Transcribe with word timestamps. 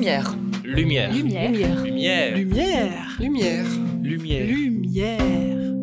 Lumière. 0.00 0.34
Lumière. 0.64 1.12
Lumière. 1.12 1.52
Lumière. 1.52 1.84
Lumière. 1.84 2.38
Lumière. 2.38 3.18
Lumière. 3.20 3.66
Lumière. 4.02 4.46
Lumière. 4.46 5.74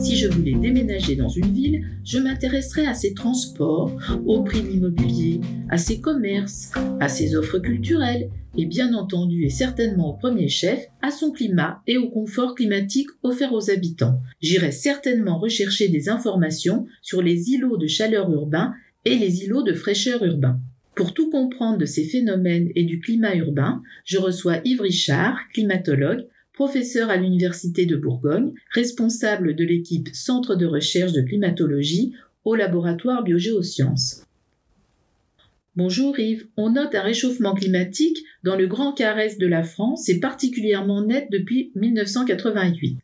Si 0.00 0.16
je 0.16 0.26
voulais 0.26 0.56
déménager 0.56 1.14
dans 1.14 1.28
une 1.28 1.52
ville, 1.52 1.86
je 2.04 2.18
m'intéresserais 2.18 2.86
à 2.86 2.94
ses 2.94 3.14
transports, 3.14 3.92
au 4.24 4.42
prix 4.42 4.62
de 4.62 4.66
l'immobilier, 4.66 5.40
à 5.70 5.78
ses 5.78 6.00
commerces, 6.00 6.72
à 6.98 7.08
ses 7.08 7.36
offres 7.36 7.60
culturelles 7.60 8.30
et 8.56 8.66
bien 8.66 8.94
entendu 8.94 9.44
et 9.44 9.50
certainement 9.50 10.10
au 10.10 10.14
premier 10.14 10.48
chef 10.48 10.88
à 11.02 11.12
son 11.12 11.30
climat 11.30 11.82
et 11.86 11.98
au 11.98 12.10
confort 12.10 12.56
climatique 12.56 13.10
offert 13.22 13.52
aux 13.52 13.70
habitants. 13.70 14.18
J'irais 14.40 14.72
certainement 14.72 15.38
rechercher 15.38 15.86
des 15.86 16.08
informations 16.08 16.88
sur 17.00 17.22
les 17.22 17.50
îlots 17.50 17.76
de 17.76 17.86
chaleur 17.86 18.28
urbains 18.32 18.74
et 19.04 19.14
les 19.14 19.44
îlots 19.44 19.62
de 19.62 19.72
fraîcheur 19.72 20.24
urbains. 20.24 20.58
Pour 20.96 21.12
tout 21.12 21.28
comprendre 21.28 21.76
de 21.76 21.84
ces 21.84 22.04
phénomènes 22.04 22.70
et 22.74 22.84
du 22.84 23.00
climat 23.00 23.36
urbain, 23.36 23.82
je 24.06 24.16
reçois 24.16 24.62
Yves 24.64 24.80
Richard, 24.80 25.38
climatologue, 25.52 26.26
professeur 26.54 27.10
à 27.10 27.18
l'Université 27.18 27.84
de 27.84 27.96
Bourgogne, 27.96 28.54
responsable 28.70 29.54
de 29.54 29.62
l'équipe 29.62 30.08
Centre 30.14 30.54
de 30.54 30.64
recherche 30.64 31.12
de 31.12 31.20
climatologie 31.20 32.14
au 32.46 32.54
laboratoire 32.54 33.22
Biogéosciences. 33.22 34.24
Bonjour 35.76 36.18
Yves, 36.18 36.46
on 36.56 36.70
note 36.70 36.94
un 36.94 37.02
réchauffement 37.02 37.54
climatique 37.54 38.24
dans 38.42 38.56
le 38.56 38.66
Grand 38.66 38.94
Caresse 38.94 39.36
de 39.36 39.46
la 39.46 39.64
France 39.64 40.08
et 40.08 40.18
particulièrement 40.18 41.04
net 41.04 41.28
depuis 41.30 41.72
1988. 41.74 42.96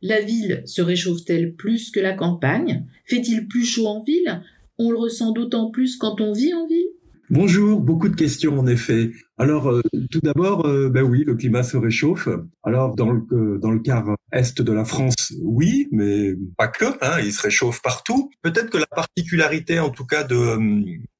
La 0.00 0.20
ville 0.20 0.62
se 0.64 0.80
réchauffe-t-elle 0.80 1.54
plus 1.54 1.90
que 1.90 1.98
la 1.98 2.12
campagne? 2.12 2.84
Fait-il 3.04 3.48
plus 3.48 3.64
chaud 3.64 3.88
en 3.88 4.04
ville? 4.04 4.42
On 4.78 4.92
le 4.92 4.96
ressent 4.96 5.32
d'autant 5.32 5.70
plus 5.70 5.96
quand 5.96 6.20
on 6.20 6.32
vit 6.32 6.54
en 6.54 6.68
ville? 6.68 6.86
Bonjour, 7.28 7.80
beaucoup 7.80 8.08
de 8.08 8.14
questions 8.14 8.56
en 8.56 8.68
effet. 8.68 9.10
Alors 9.36 9.68
euh, 9.68 9.82
tout 10.12 10.20
d'abord, 10.22 10.64
euh, 10.64 10.88
ben 10.88 11.02
oui, 11.02 11.24
le 11.24 11.34
climat 11.34 11.64
se 11.64 11.76
réchauffe. 11.76 12.28
Alors 12.62 12.94
dans 12.94 13.10
le 13.10 13.22
euh, 13.32 13.58
dans 13.58 13.72
le 13.72 13.80
quart 13.80 14.14
est 14.30 14.60
de 14.60 14.72
la 14.72 14.84
France, 14.84 15.34
oui, 15.42 15.88
mais 15.90 16.34
pas 16.56 16.68
que. 16.68 16.84
Hein, 17.02 17.18
il 17.24 17.32
se 17.32 17.42
réchauffe 17.42 17.82
partout. 17.82 18.30
Peut-être 18.42 18.70
que 18.70 18.78
la 18.78 18.86
particularité, 18.86 19.80
en 19.80 19.90
tout 19.90 20.06
cas 20.06 20.22
de 20.22 20.56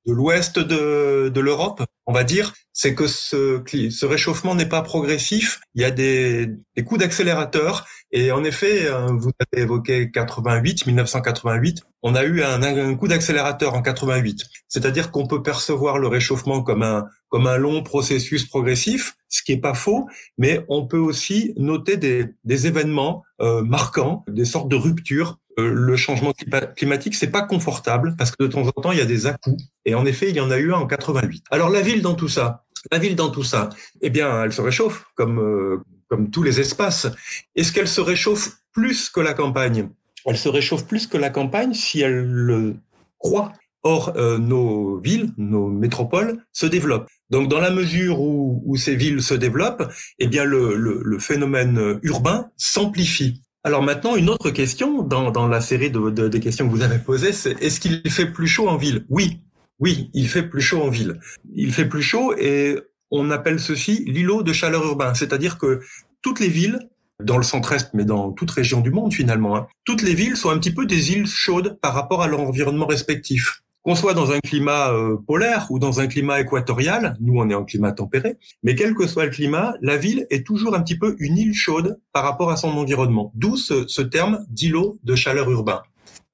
de 0.07 0.13
l'ouest 0.13 0.61
de, 0.61 1.29
de 1.29 1.41
l'Europe, 1.41 1.83
on 2.07 2.13
va 2.13 2.23
dire, 2.23 2.55
c'est 2.73 2.95
que 2.95 3.09
ce, 3.09 3.61
ce 3.67 4.07
réchauffement 4.07 4.55
n'est 4.55 4.69
pas 4.69 4.83
progressif. 4.83 5.59
Il 5.75 5.83
y 5.83 5.85
a 5.85 5.91
des, 5.91 6.47
des 6.77 6.85
coups 6.85 7.01
d'accélérateur. 7.01 7.85
Et 8.19 8.33
en 8.33 8.45
effet, 8.45 8.89
vous 9.11 9.31
avez 9.53 9.65
évoqué 9.65 10.11
88, 10.11 10.87
1988. 10.87 11.83
On 12.03 12.15
a 12.15 12.25
eu 12.25 12.43
un, 12.43 12.95
coup 12.95 13.09
d'accélérateur 13.09 13.75
en 13.75 13.83
88. 13.83 14.43
C'est-à-dire 14.69 15.11
qu'on 15.11 15.27
peut 15.27 15.43
percevoir 15.43 15.99
le 15.99 16.09
réchauffement 16.09 16.63
comme 16.63 16.83
un, 16.83 17.05
comme 17.29 17.47
un 17.47 17.59
long 17.59 17.83
processus 17.83 18.47
progressif, 18.47 19.17
ce 19.29 19.43
qui 19.43 19.53
est 19.53 19.61
pas 19.61 19.75
faux, 19.75 20.09
mais 20.39 20.65
on 20.71 20.87
peut 20.87 20.97
aussi 20.97 21.53
noter 21.59 21.99
des, 21.99 22.25
des 22.45 22.67
événements 22.67 23.23
euh, 23.43 23.63
marquants, 23.63 24.25
des 24.29 24.47
sortes 24.47 24.71
de 24.71 24.77
ruptures. 24.77 25.39
Euh, 25.59 25.71
le 25.71 25.97
changement 25.97 26.33
climatique, 26.75 27.17
c'est 27.17 27.31
pas 27.31 27.43
confortable 27.43 28.15
parce 28.17 28.31
que 28.31 28.45
de 28.45 28.49
temps 28.49 28.67
en 28.67 28.73
temps, 28.73 28.93
il 28.93 28.99
y 28.99 29.03
a 29.03 29.07
des 29.07 29.27
à-coups. 29.27 29.63
Et 29.85 29.95
en 29.95 30.07
effet, 30.07 30.31
il 30.31 30.37
y 30.37 30.41
en 30.41 30.51
a 30.51 30.57
eu 30.57 30.73
un 30.73 30.79
en 30.79 30.87
88. 30.87 31.45
Alors 31.51 31.69
la 31.69 31.83
ville 31.83 32.01
dans 32.01 32.15
tout 32.15 32.29
ça, 32.29 32.65
la 32.91 32.99
ville 32.99 33.15
dans 33.15 33.29
tout 33.29 33.45
ça, 33.45 33.69
eh 34.01 34.09
bien, 34.09 34.45
elle 34.45 34.55
se 34.55 34.63
réchauffe 34.63 35.05
comme 35.17 35.39
euh, 35.39 35.85
comme 36.09 36.31
tous 36.31 36.43
les 36.43 36.61
espaces. 36.61 37.07
Est-ce 37.55 37.73
qu'elle 37.73 37.89
se 37.89 38.01
réchauffe 38.01 38.59
plus 38.73 39.09
que 39.09 39.21
la 39.21 39.35
campagne? 39.35 39.89
Elle 40.25 40.37
se 40.37 40.49
réchauffe 40.49 40.87
plus 40.87 41.07
que 41.07 41.17
la 41.17 41.31
campagne 41.31 41.75
si 41.75 42.01
elle 42.01 42.25
le 42.25 42.77
croit. 43.19 43.53
Or, 43.83 44.15
euh, 44.17 44.37
nos 44.39 44.99
villes, 44.99 45.31
nos 45.37 45.69
métropoles 45.69 46.43
se 46.53 46.67
développent. 46.67 47.09
Donc, 47.31 47.49
dans 47.49 47.61
la 47.61 47.71
mesure 47.71 48.21
où, 48.21 48.61
où 48.67 48.77
ces 48.77 48.97
villes 48.97 49.23
se 49.23 49.35
développent, 49.35 49.89
eh 50.19 50.27
bien, 50.27 50.45
le, 50.45 50.75
le, 50.77 51.01
le 51.05 51.19
phénomène 51.21 52.01
urbain 52.03 52.51
s'amplifie. 52.57 53.43
Alors 53.63 53.83
maintenant, 53.83 54.17
une 54.17 54.29
autre 54.29 54.51
question 54.51 55.03
dans, 55.03 55.31
dans 55.31 55.47
la 55.49 55.61
série 55.61 55.91
de, 55.91 56.11
de, 56.11 56.29
des 56.29 56.41
questions 56.41 56.67
que 56.67 56.73
vous 56.73 56.83
avez 56.83 56.99
posées, 56.99 57.33
c'est 57.33 57.61
est-ce 57.63 57.79
qu'il 57.81 58.11
fait 58.11 58.27
plus 58.27 58.49
chaud 58.49 58.69
en 58.69 58.77
ville? 58.77 59.05
Oui, 59.09 59.41
oui, 59.81 60.11
il 60.15 60.29
fait 60.29 60.45
plus 60.45 60.61
chaud 60.63 60.83
en 60.83 60.89
ville. 60.89 61.21
Il 61.55 61.73
fait 61.73 61.87
plus 61.87 62.03
chaud 62.03 62.35
et 62.37 62.79
on 63.11 63.31
appelle 63.31 63.61
ceci 63.61 64.05
l'îlot 64.07 64.43
de 64.43 64.53
chaleur 64.53 64.85
urbain, 64.85 65.15
c'est-à-dire 65.15 65.59
que 65.59 65.81
toutes 66.23 66.41
les 66.41 66.49
villes 66.49 66.89
dans 67.23 67.39
le 67.39 67.43
centre-est, 67.43 67.95
mais 67.95 68.05
dans 68.05 68.33
toute 68.33 68.51
région 68.51 68.81
du 68.81 68.91
monde 68.91 69.13
finalement, 69.13 69.57
hein, 69.57 69.67
toutes 69.85 70.03
les 70.03 70.15
villes 70.15 70.37
sont 70.37 70.51
un 70.51 70.59
petit 70.59 70.75
peu 70.75 70.87
des 70.87 71.13
îles 71.13 71.27
chaudes 71.27 71.79
par 71.81 71.95
rapport 71.95 72.23
à 72.23 72.29
leur 72.29 72.41
environnement 72.41 72.87
respectif 72.87 73.63
qu'on 73.87 73.95
soit 73.95 74.15
dans 74.15 74.33
un 74.33 74.41
climat 74.41 74.91
euh, 74.91 75.17
polaire 75.29 75.69
ou 75.71 75.79
dans 75.79 76.01
un 76.01 76.09
climat 76.09 76.41
équatorial, 76.41 77.17
nous 77.21 77.39
on 77.39 77.49
est 77.49 77.55
en 77.55 77.65
climat 77.65 77.93
tempéré, 77.93 78.37
mais 78.65 78.75
quel 78.75 78.95
que 78.95 79.07
soit 79.07 79.27
le 79.27 79.31
climat, 79.31 79.75
la 79.81 79.97
ville 79.97 80.27
est 80.29 80.45
toujours 80.45 80.75
un 80.75 80.83
petit 80.83 80.99
peu 80.99 81.15
une 81.21 81.39
île 81.39 81.55
chaude 81.55 82.01
par 82.13 82.25
rapport 82.25 82.51
à 82.51 82.57
son 82.57 82.71
environnement. 82.71 83.31
D'où 83.37 83.57
ce, 83.57 83.87
ce 83.87 84.03
terme 84.03 84.45
d'îlot 84.49 84.99
de 85.05 85.15
chaleur 85.15 85.49
urbain. 85.53 85.83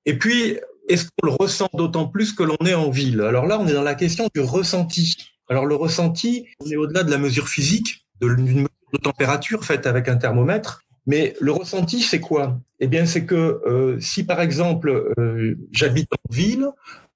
Et 0.07 0.17
puis, 0.17 0.57
est-ce 0.89 1.05
qu'on 1.05 1.27
le 1.27 1.33
ressent 1.39 1.69
d'autant 1.75 2.09
plus 2.09 2.33
que 2.33 2.43
l'on 2.43 2.57
est 2.65 2.73
en 2.73 2.89
ville? 2.89 3.21
Alors 3.21 3.45
là, 3.45 3.61
on 3.61 3.69
est 3.69 3.75
dans 3.75 3.83
la 3.83 3.97
question 3.97 4.29
du 4.35 4.41
ressenti. 4.41 5.15
Alors 5.51 5.67
le 5.67 5.75
ressenti, 5.75 6.47
on 6.65 6.71
est 6.71 6.77
au-delà 6.77 7.03
de 7.03 7.11
la 7.11 7.19
mesure 7.19 7.49
physique, 7.49 8.07
d'une 8.23 8.39
mesure 8.41 8.69
de 8.93 8.99
température 8.99 9.65
faite 9.65 9.87
avec 9.87 10.09
un 10.09 10.17
thermomètre. 10.17 10.83
Mais 11.07 11.35
le 11.41 11.51
ressenti, 11.51 12.01
c'est 12.01 12.21
quoi? 12.21 12.61
Eh 12.79 12.87
bien, 12.87 13.07
c'est 13.07 13.27
que 13.27 13.61
euh, 13.67 13.99
si 14.01 14.25
par 14.25 14.41
exemple 14.41 15.13
euh, 15.19 15.57
j'habite 15.73 16.09
en 16.13 16.33
ville, 16.33 16.69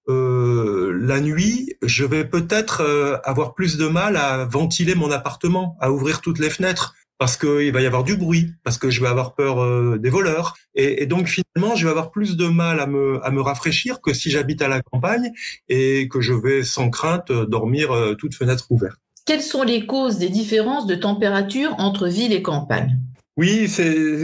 euh, 0.09 0.97
la 1.01 1.21
nuit, 1.21 1.75
je 1.83 2.05
vais 2.05 2.25
peut-être 2.25 2.81
euh, 2.81 3.19
avoir 3.25 3.55
plus 3.55 3.77
de 3.77 3.89
mal 3.89 4.17
à 4.17 4.45
ventiler 4.45 4.95
mon 4.95 5.11
appartement, 5.11 5.77
à 5.81 5.91
ouvrir 5.91 6.21
toutes 6.21 6.39
les 6.39 6.51
fenêtres, 6.51 6.95
parce 7.19 7.37
qu'il 7.37 7.73
va 7.73 7.81
y 7.81 7.87
avoir 7.87 8.05
du 8.05 8.17
bruit, 8.17 8.53
parce 8.63 8.79
que 8.79 8.91
je 8.91 9.01
vais 9.01 9.09
avoir 9.09 9.35
peur 9.35 9.63
euh, 9.63 9.99
des 9.99 10.11
voleurs, 10.11 10.57
et, 10.75 11.03
et, 11.03 11.07
donc 11.07 11.27
finalement, 11.29 11.75
je 11.75 11.85
vais 11.87 11.91
avoir 11.91 12.11
plus 12.11 12.37
de 12.37 12.47
mal 12.47 12.79
à 12.79 12.87
me, 12.87 13.25
à 13.25 13.31
me 13.31 13.41
rafraîchir 13.41 14.01
que 14.01 14.13
si 14.13 14.31
j'habite 14.31 14.63
à 14.63 14.69
la 14.69 14.81
campagne 14.81 15.33
et 15.69 16.09
que 16.09 16.21
je 16.21 16.35
vais 16.35 16.63
sans 16.63 16.91
crainte 16.91 17.33
dormir 17.33 17.91
toutes 18.19 18.35
fenêtres 18.35 18.67
ouvertes. 18.71 19.01
Quelles 19.27 19.43
sont 19.43 19.65
les 19.65 19.87
causes 19.87 20.19
des 20.19 20.29
différences 20.29 20.87
de 20.87 20.95
température 20.95 21.75
entre 21.79 22.09
ville 22.09 22.33
et 22.33 22.43
campagne 22.43 22.99
Oui, 23.37 23.67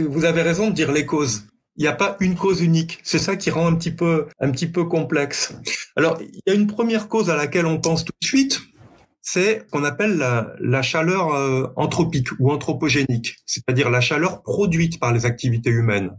vous 0.09 0.25
avez 0.25 0.41
raison 0.41 0.69
de 0.69 0.73
dire 0.73 0.91
les 0.91 1.05
causes 1.05 1.43
il 1.75 1.81
n'y 1.81 1.87
a 1.87 1.93
pas 1.93 2.17
une 2.19 2.35
cause 2.35 2.61
unique. 2.61 2.99
C'est 3.03 3.19
ça 3.19 3.35
qui 3.35 3.49
rend 3.49 3.67
un 3.67 3.75
petit 3.75 3.91
peu, 3.91 4.27
un 4.39 4.51
petit 4.51 4.67
peu 4.67 4.83
complexe. 4.83 5.55
Alors, 5.95 6.19
il 6.21 6.41
y 6.45 6.51
a 6.51 6.53
une 6.53 6.67
première 6.67 7.07
cause 7.07 7.29
à 7.29 7.35
laquelle 7.35 7.65
on 7.65 7.79
pense 7.79 8.05
tout 8.05 8.13
de 8.21 8.25
suite, 8.25 8.61
c'est 9.21 9.65
qu'on 9.71 9.83
appelle 9.83 10.17
la, 10.17 10.53
la 10.59 10.81
chaleur 10.81 11.33
euh, 11.33 11.67
anthropique 11.75 12.27
ou 12.39 12.51
anthropogénique, 12.51 13.37
c'est-à-dire 13.45 13.89
la 13.89 14.01
chaleur 14.01 14.43
produite 14.43 14.99
par 14.99 15.13
les 15.13 15.25
activités 15.25 15.69
humaines. 15.69 16.11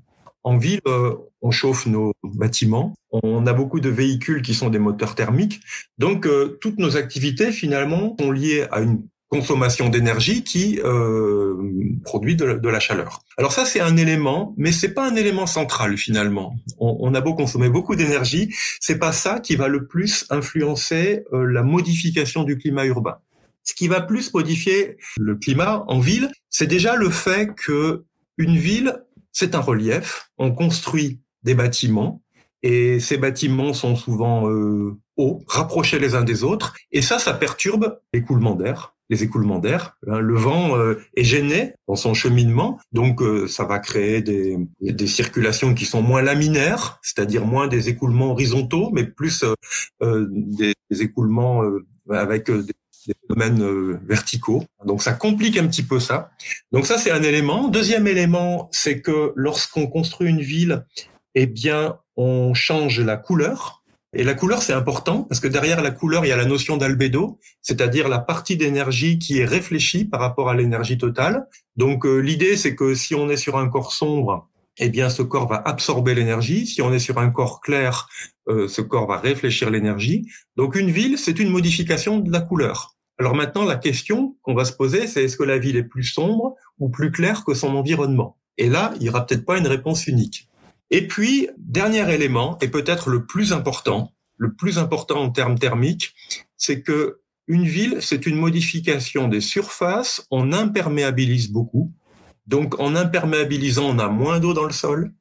En 0.45 0.57
ville, 0.57 0.81
euh, 0.87 1.15
on 1.43 1.51
chauffe 1.51 1.87
nos 1.87 2.13
bâtiments, 2.23 2.95
on 3.11 3.47
a 3.47 3.53
beaucoup 3.53 3.81
de 3.81 3.89
véhicules 3.89 4.43
qui 4.43 4.55
sont 4.55 4.71
des 4.71 4.79
moteurs 4.79 5.15
thermiques, 5.15 5.61
donc 5.99 6.27
euh, 6.27 6.59
toutes 6.61 6.79
nos 6.79 6.97
activités 6.97 7.51
finalement 7.51 8.15
sont 8.19 8.31
liées 8.31 8.67
à 8.71 8.81
une 8.81 9.03
consommation 9.35 9.89
d'énergie 9.89 10.45
qui 10.45 10.81
euh, 10.85 11.57
produit 12.05 12.37
de, 12.37 12.69
la 12.69 12.81
chaleur. 12.81 13.21
Alors 13.37 13.53
ça 13.53 13.65
c'est 13.65 13.81
un 13.81 13.97
élément, 13.97 14.55
mais 14.57 14.71
c'est 14.71 14.95
pas 14.95 15.09
un 15.09 15.17
élément 15.17 15.47
central 15.47 15.97
finalement. 15.97 16.55
On, 16.79 16.97
on 17.01 17.15
a 17.15 17.21
beau 17.21 17.35
consommer 17.35 17.69
beaucoup 17.69 17.97
d'énergie, 17.97 18.55
c'est 18.81 18.99
pas 18.99 19.13
ça 19.13 19.41
qui 19.41 19.57
va 19.57 19.67
le 19.69 19.87
plus 19.87 20.27
influencer 20.31 21.25
euh, 21.33 21.47
la 21.47 21.63
modification 21.63 22.45
du 22.45 22.59
climat 22.59 22.85
urbain. 22.85 23.17
Ce 23.65 23.75
qui 23.75 23.89
va 23.89 24.01
plus 24.01 24.33
modifier 24.33 24.99
le 25.19 25.35
climat 25.37 25.85
en 25.89 25.99
ville, 25.99 26.31
c'est 26.51 26.67
déjà 26.67 26.95
le 26.97 27.11
fait 27.11 27.55
que 27.55 28.05
une 28.37 28.57
ville 28.57 29.03
c'est 29.35 29.55
un 29.55 29.61
relief. 29.61 30.31
On 30.39 30.53
construit 30.53 31.21
des 31.43 31.55
bâtiments 31.55 32.23
et 32.63 32.99
ces 32.99 33.19
bâtiments 33.19 33.75
sont 33.75 33.97
souvent 33.97 34.49
euh, 34.49 34.99
hauts, 35.19 35.43
rapprochés 35.47 35.99
les 35.99 36.15
uns 36.15 36.25
des 36.25 36.45
autres, 36.45 36.75
et 36.93 37.03
ça, 37.03 37.19
ça 37.19 37.35
perturbe 37.35 38.01
l'écoulement 38.15 38.55
d'air 38.55 38.95
les 39.11 39.23
écoulements 39.23 39.59
d'air. 39.59 39.97
Hein, 40.07 40.19
le 40.19 40.35
vent 40.35 40.77
euh, 40.77 41.01
est 41.17 41.25
gêné 41.25 41.75
dans 41.89 41.97
son 41.97 42.15
cheminement, 42.15 42.79
donc 42.93 43.23
euh, 43.23 43.47
ça 43.47 43.65
va 43.65 43.79
créer 43.79 44.23
des, 44.23 44.57
des, 44.81 45.07
circulations 45.07 45.75
qui 45.75 45.85
sont 45.85 46.03
moins 46.03 46.23
laminaires, 46.23 46.99
c'est-à-dire 47.03 47.45
moins 47.45 47.69
des 47.69 47.89
écoulements 47.89 48.31
horizontaux, 48.33 48.91
mais 48.93 49.05
plus 49.05 49.45
euh, 50.03 50.27
des, 50.31 50.75
des, 50.91 51.03
écoulements 51.03 51.63
avec 52.09 52.51
des, 52.51 52.73
des 53.07 53.15
phénomènes 53.27 53.99
verticaux. 54.07 54.65
Donc 54.85 55.03
ça 55.03 55.13
complique 55.13 55.57
un 55.57 55.67
petit 55.67 55.83
peu 55.83 56.01
ça. 56.01 56.31
Donc 56.73 56.87
ça 56.87 56.99
c'est 56.99 57.11
un 57.11 57.23
élément. 57.23 57.69
Deuxième 57.69 58.07
élément, 58.07 58.69
c'est 58.73 59.01
que 59.01 59.33
lorsqu'on 59.37 59.87
construit 59.87 60.29
une 60.29 60.43
ville, 60.43 60.85
eh 61.35 61.47
bien 61.47 61.99
on 62.17 62.55
change 62.55 63.01
la 63.01 63.17
couleur 63.17 63.85
et 64.17 64.23
la 64.23 64.35
couleur, 64.35 64.63
c'est 64.63 64.73
important 64.73 65.25
parce 65.25 65.41
que 65.41 65.49
derrière 65.49 65.83
la 65.83 65.91
couleur, 65.91 66.25
il 66.25 66.29
y 66.29 66.33
a 66.33 66.37
la 66.37 66.45
notion 66.45 66.77
d'albédo, 66.77 67.39
c'est-à-dire 67.63 68.09
la 68.09 68.21
partie 68.21 68.57
d'énergie 68.57 69.19
qui 69.19 69.41
est 69.41 69.45
réfléchie 69.45 70.05
par 70.05 70.21
rapport 70.21 70.49
à 70.49 70.55
l'énergie 70.55 70.99
totale. 70.99 71.47
Donc 71.77 72.07
euh, 72.07 72.19
l'idée, 72.19 72.57
c'est 72.57 72.77
que 72.77 72.95
si 72.95 73.15
on 73.15 73.29
est 73.29 73.37
sur 73.37 73.59
un 73.59 73.69
corps 73.69 73.93
sombre, 73.93 74.49
eh 74.79 74.89
bien 74.89 75.09
ce 75.09 75.23
corps 75.23 75.49
va 75.49 75.57
absorber 75.65 76.15
l'énergie. 76.15 76.67
Si 76.67 76.81
on 76.81 76.93
est 76.93 77.01
sur 77.01 77.19
un 77.19 77.31
corps 77.31 77.61
clair, 77.61 78.09
euh, 78.49 78.69
ce 78.69 78.83
corps 78.83 79.09
va 79.09 79.19
réfléchir 79.19 79.71
l'énergie. 79.71 80.29
Donc 80.57 80.77
une 80.77 80.91
ville, 80.91 81.19
c'est 81.19 81.41
une 81.41 81.51
modification 81.51 82.21
de 82.21 82.31
la 82.31 82.41
couleur. 82.41 82.94
Alors 83.19 83.35
maintenant, 83.35 83.65
la 83.65 83.77
question 83.77 84.37
qu'on 84.43 84.55
va 84.55 84.65
se 84.65 84.73
poser, 84.73 85.07
c'est 85.07 85.25
est-ce 85.25 85.37
que 85.37 85.45
la 85.45 85.59
ville 85.59 85.77
est 85.77 85.85
plus 85.85 86.05
sombre 86.05 86.57
ou 86.79 86.89
plus 86.89 87.13
claire 87.13 87.45
que 87.45 87.55
son 87.55 87.77
environnement? 87.77 88.39
Et 88.59 88.69
là, 88.69 88.93
il 88.97 89.03
n'y 89.03 89.09
aura 89.09 89.27
peut-être 89.27 89.45
pas 89.45 89.59
une 89.59 89.67
réponse 89.67 90.07
unique. 90.07 90.49
Et 90.91 91.07
puis, 91.07 91.49
dernier 91.59 92.13
élément, 92.13 92.59
et 92.61 92.69
peut-être 92.69 93.11
le 93.11 93.27
plus 93.27 93.53
important, 93.53 94.13
le 94.37 94.55
plus 94.55 94.79
important 94.79 95.23
en 95.23 95.31
termes 95.31 95.59
thermiques, 95.59 96.15
c'est 96.57 96.83
que 96.83 97.21
une 97.47 97.65
ville, 97.65 97.99
c'est 98.01 98.27
une 98.27 98.37
modification 98.37 99.29
des 99.29 99.41
surfaces, 99.41 100.27
on 100.31 100.53
imperméabilise 100.53 101.51
beaucoup. 101.51 101.93
Donc, 102.47 102.81
en 102.81 102.97
imperméabilisant, 102.97 103.91
on 103.91 103.99
a 103.99 104.09
moins 104.09 104.41
d'eau 104.41 104.55
dans 104.55 104.65
le 104.65 104.73
sol. 104.73 105.13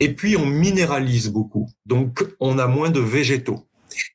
Et 0.00 0.14
puis, 0.14 0.36
on 0.36 0.46
minéralise 0.46 1.30
beaucoup. 1.30 1.68
Donc, 1.84 2.24
on 2.40 2.58
a 2.58 2.66
moins 2.66 2.90
de 2.90 3.00
végétaux. 3.00 3.66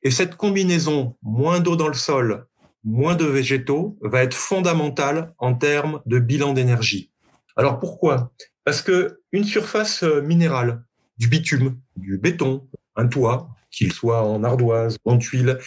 Et 0.02 0.10
cette 0.10 0.36
combinaison, 0.36 1.16
moins 1.22 1.60
d'eau 1.60 1.76
dans 1.76 1.88
le 1.88 1.94
sol, 1.94 2.46
moins 2.84 3.14
de 3.14 3.24
végétaux, 3.24 3.98
va 4.00 4.22
être 4.22 4.34
fondamentale 4.34 5.34
en 5.38 5.54
termes 5.54 6.00
de 6.06 6.18
bilan 6.18 6.52
d'énergie. 6.52 7.10
Alors, 7.56 7.78
pourquoi? 7.78 8.32
Parce 8.64 8.82
que 8.82 9.20
une 9.32 9.44
surface 9.44 10.02
euh, 10.02 10.22
minérale, 10.22 10.84
du 11.18 11.28
bitume, 11.28 11.78
du 11.96 12.18
béton, 12.18 12.68
un 12.96 13.06
toit, 13.06 13.48
qu'il 13.70 13.92
soit 13.92 14.22
en 14.22 14.44
ardoise, 14.44 14.96
en 15.04 15.18
tuile, 15.18 15.58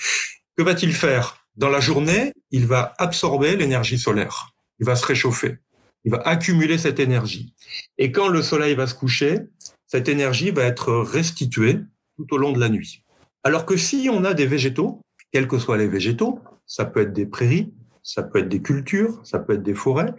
que 0.57 0.63
va-t-il 0.63 0.93
faire? 0.93 1.45
Dans 1.55 1.69
la 1.69 1.79
journée, 1.79 2.33
il 2.51 2.65
va 2.65 2.93
absorber 2.97 3.55
l'énergie 3.55 3.97
solaire. 3.97 4.53
Il 4.79 4.85
va 4.85 4.95
se 4.95 5.05
réchauffer. 5.05 5.57
Il 6.03 6.11
va 6.11 6.21
accumuler 6.25 6.77
cette 6.77 6.99
énergie. 6.99 7.53
Et 7.97 8.11
quand 8.11 8.27
le 8.27 8.41
soleil 8.41 8.75
va 8.75 8.87
se 8.87 8.93
coucher, 8.93 9.39
cette 9.87 10.07
énergie 10.09 10.51
va 10.51 10.63
être 10.63 10.93
restituée 10.93 11.79
tout 12.15 12.27
au 12.33 12.37
long 12.37 12.51
de 12.51 12.59
la 12.59 12.69
nuit. 12.69 13.03
Alors 13.43 13.65
que 13.65 13.77
si 13.77 14.09
on 14.11 14.23
a 14.23 14.33
des 14.33 14.45
végétaux, 14.45 15.01
quels 15.31 15.47
que 15.47 15.59
soient 15.59 15.77
les 15.77 15.87
végétaux, 15.87 16.39
ça 16.65 16.85
peut 16.85 17.01
être 17.01 17.13
des 17.13 17.25
prairies, 17.25 17.73
ça 18.03 18.23
peut 18.23 18.39
être 18.39 18.49
des 18.49 18.61
cultures, 18.61 19.19
ça 19.23 19.39
peut 19.39 19.53
être 19.53 19.63
des 19.63 19.73
forêts, 19.73 20.13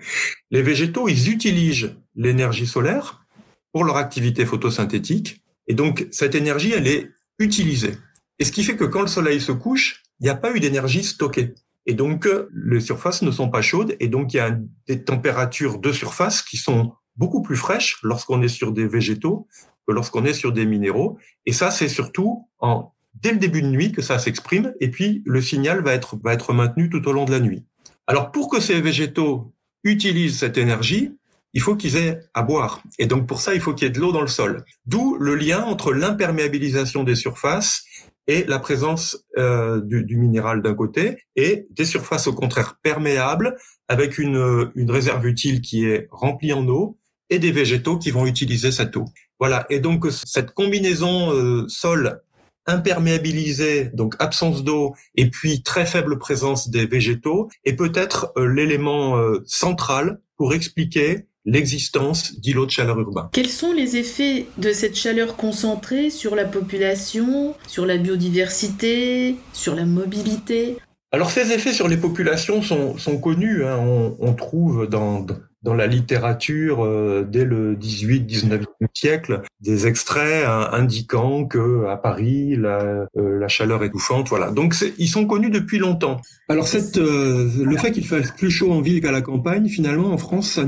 les 0.51 0.63
végétaux, 0.63 1.09
ils 1.09 1.31
utilisent 1.31 1.97
l'énergie 2.15 2.67
solaire 2.67 3.27
pour 3.73 3.85
leur 3.85 3.97
activité 3.97 4.45
photosynthétique. 4.45 5.43
Et 5.69 5.75
donc, 5.75 6.07
cette 6.11 6.35
énergie, 6.35 6.73
elle 6.73 6.87
est 6.87 7.11
utilisée. 7.39 7.95
Et 8.39 8.45
ce 8.45 8.53
qui 8.53 8.65
fait 8.65 8.77
que 8.77 8.85
quand 8.85 9.03
le 9.03 9.07
soleil 9.07 9.41
se 9.41 9.53
couche, 9.53 10.03
il 10.21 10.25
n'y 10.25 10.31
a 10.31 10.35
pas 10.35 10.55
eu 10.55 10.61
d'énergie 10.61 11.05
stockée. 11.05 11.55
Et 11.87 11.95
donc, 11.95 12.29
les 12.53 12.81
surfaces 12.81 13.23
ne 13.23 13.31
sont 13.31 13.49
pas 13.49 13.63
chaudes 13.63 13.95
et 14.01 14.09
donc 14.09 14.35
il 14.35 14.39
y 14.39 14.41
a 14.41 14.59
des 14.89 15.05
températures 15.05 15.79
de 15.79 15.93
surface 15.93 16.43
qui 16.43 16.57
sont 16.57 16.93
beaucoup 17.17 17.43
plus 17.43 17.57
fraîches 17.57 17.99
lorsqu'on 18.03 18.43
est 18.43 18.49
sur 18.49 18.73
des 18.73 18.89
végétaux 18.89 19.47
que 19.87 19.93
lorsqu'on 19.93 20.25
est 20.25 20.35
sur 20.35 20.53
des 20.53 20.67
minéraux. 20.67 21.19
Et 21.45 21.53
ça, 21.53 21.71
c'est 21.71 21.89
surtout 21.89 22.49
en, 22.59 22.93
dès 23.23 23.33
le 23.33 23.39
début 23.39 23.63
de 23.63 23.69
nuit 23.69 23.93
que 23.93 24.03
ça 24.03 24.19
s'exprime 24.19 24.73
et 24.81 24.91
puis 24.91 25.23
le 25.27 25.41
signal 25.41 25.83
va 25.83 25.95
être, 25.95 26.17
va 26.23 26.33
être 26.33 26.53
maintenu 26.53 26.91
tout 26.91 27.07
au 27.09 27.13
long 27.13 27.25
de 27.25 27.33
la 27.33 27.41
nuit. 27.41 27.65
Alors, 28.07 28.31
pour 28.31 28.49
que 28.49 28.61
ces 28.61 28.81
végétaux 28.81 29.53
utilisent 29.85 30.39
cette 30.39 30.59
énergie, 30.59 31.13
il 31.53 31.61
faut 31.61 31.77
qu'ils 31.77 31.97
aient 31.97 32.21
à 32.35 32.43
boire. 32.43 32.83
Et 32.99 33.07
donc, 33.07 33.27
pour 33.27 33.41
ça, 33.41 33.55
il 33.55 33.61
faut 33.61 33.75
qu'il 33.75 33.87
y 33.87 33.91
ait 33.91 33.93
de 33.93 34.01
l'eau 34.01 34.13
dans 34.13 34.21
le 34.21 34.27
sol. 34.27 34.65
D'où 34.85 35.17
le 35.19 35.35
lien 35.35 35.63
entre 35.63 35.93
l'imperméabilisation 35.93 37.03
des 37.03 37.15
surfaces 37.15 37.85
et 38.27 38.45
la 38.45 38.59
présence 38.59 39.25
euh, 39.39 39.81
du, 39.81 40.17
minéral 40.17 40.61
d'un 40.61 40.75
côté 40.75 41.19
et 41.37 41.67
des 41.71 41.85
surfaces 41.85 42.27
au 42.27 42.33
contraire 42.33 42.77
perméables 42.83 43.57
avec 43.89 44.19
une, 44.19 44.71
une 44.75 44.91
réserve 44.91 45.27
utile 45.27 45.61
qui 45.61 45.87
est 45.87 46.09
remplie 46.11 46.53
en 46.53 46.67
eau 46.69 46.99
et 47.31 47.39
des 47.39 47.53
végétaux 47.53 47.99
qui 47.99 48.11
vont 48.11 48.27
utiliser 48.27 48.73
cette 48.73 48.97
eau. 48.97 49.05
Voilà. 49.39 49.67
Et 49.71 49.81
donc 49.81 50.07
cette 50.11 50.53
combinaison 50.53 51.33
euh, 51.33 51.65
sol 51.69 52.23
imperméabilisé, 52.67 53.91
donc 53.95 54.15
absence 54.19 54.65
d'eau, 54.65 54.95
et 55.15 55.31
puis 55.31 55.63
très 55.63 55.87
faible 55.87 56.19
présence 56.19 56.69
des 56.69 56.87
végétaux, 56.87 57.49
est 57.65 57.75
peut-être 57.75 58.33
euh, 58.37 58.47
l'élément 58.47 59.17
euh, 59.17 59.43
central 59.47 60.21
pour 60.37 60.55
expliquer 60.55 61.27
l'existence 61.47 62.39
d'îlots 62.41 62.67
de 62.67 62.73
chaleur 62.73 62.99
urbains. 62.99 63.31
Quels 63.33 63.49
sont 63.49 63.73
les 63.73 63.97
effets 63.97 64.47
de 64.59 64.73
cette 64.73 64.97
chaleur 64.97 65.37
concentrée 65.37 66.11
sur 66.11 66.35
la 66.35 66.45
population, 66.45 67.55
sur 67.69 67.87
la 67.87 67.97
biodiversité, 67.97 69.37
sur 69.53 69.75
la 69.77 69.85
mobilité? 69.85 70.77
Alors 71.13 71.31
ces 71.31 71.53
effets 71.53 71.73
sur 71.73 71.89
les 71.89 71.97
populations 71.97 72.63
sont, 72.63 72.99
sont 72.99 73.19
connus. 73.19 73.65
Hein. 73.65 73.79
On, 73.79 74.17
on, 74.19 74.35
trouve 74.35 74.89
dans, 74.89 75.25
dans 75.67 75.75
la 75.75 75.87
littérature 75.87 76.85
euh, 76.85 77.27
dès 77.29 77.45
le 77.45 77.75
18-19e 77.75 78.65
siècle 78.95 79.43
des 79.61 79.87
extraits 79.87 80.45
hein, 80.47 80.69
indiquant 80.73 81.45
que 81.45 81.87
à 81.87 81.97
Paris 81.97 82.57
la, 82.57 83.07
euh, 83.17 83.39
la 83.39 83.49
chaleur 83.49 83.83
étouffante 83.83 84.29
voilà 84.29 84.53
donc 84.53 84.77
ils 84.97 85.09
sont 85.09 85.27
connus 85.27 85.51
depuis 85.51 85.79
longtemps 85.79 86.21
alors 86.49 86.69
cette 86.69 86.99
euh, 86.99 87.51
le 87.65 87.77
fait 87.77 87.91
qu'il 87.91 88.07
fasse 88.07 88.31
plus 88.31 88.51
chaud 88.51 88.73
en 88.73 88.81
ville 88.81 89.01
qu'à 89.01 89.11
la 89.11 89.23
campagne 89.23 89.69
finalement 89.69 90.13
en 90.13 90.19
France 90.19 90.51
ça, 90.53 90.65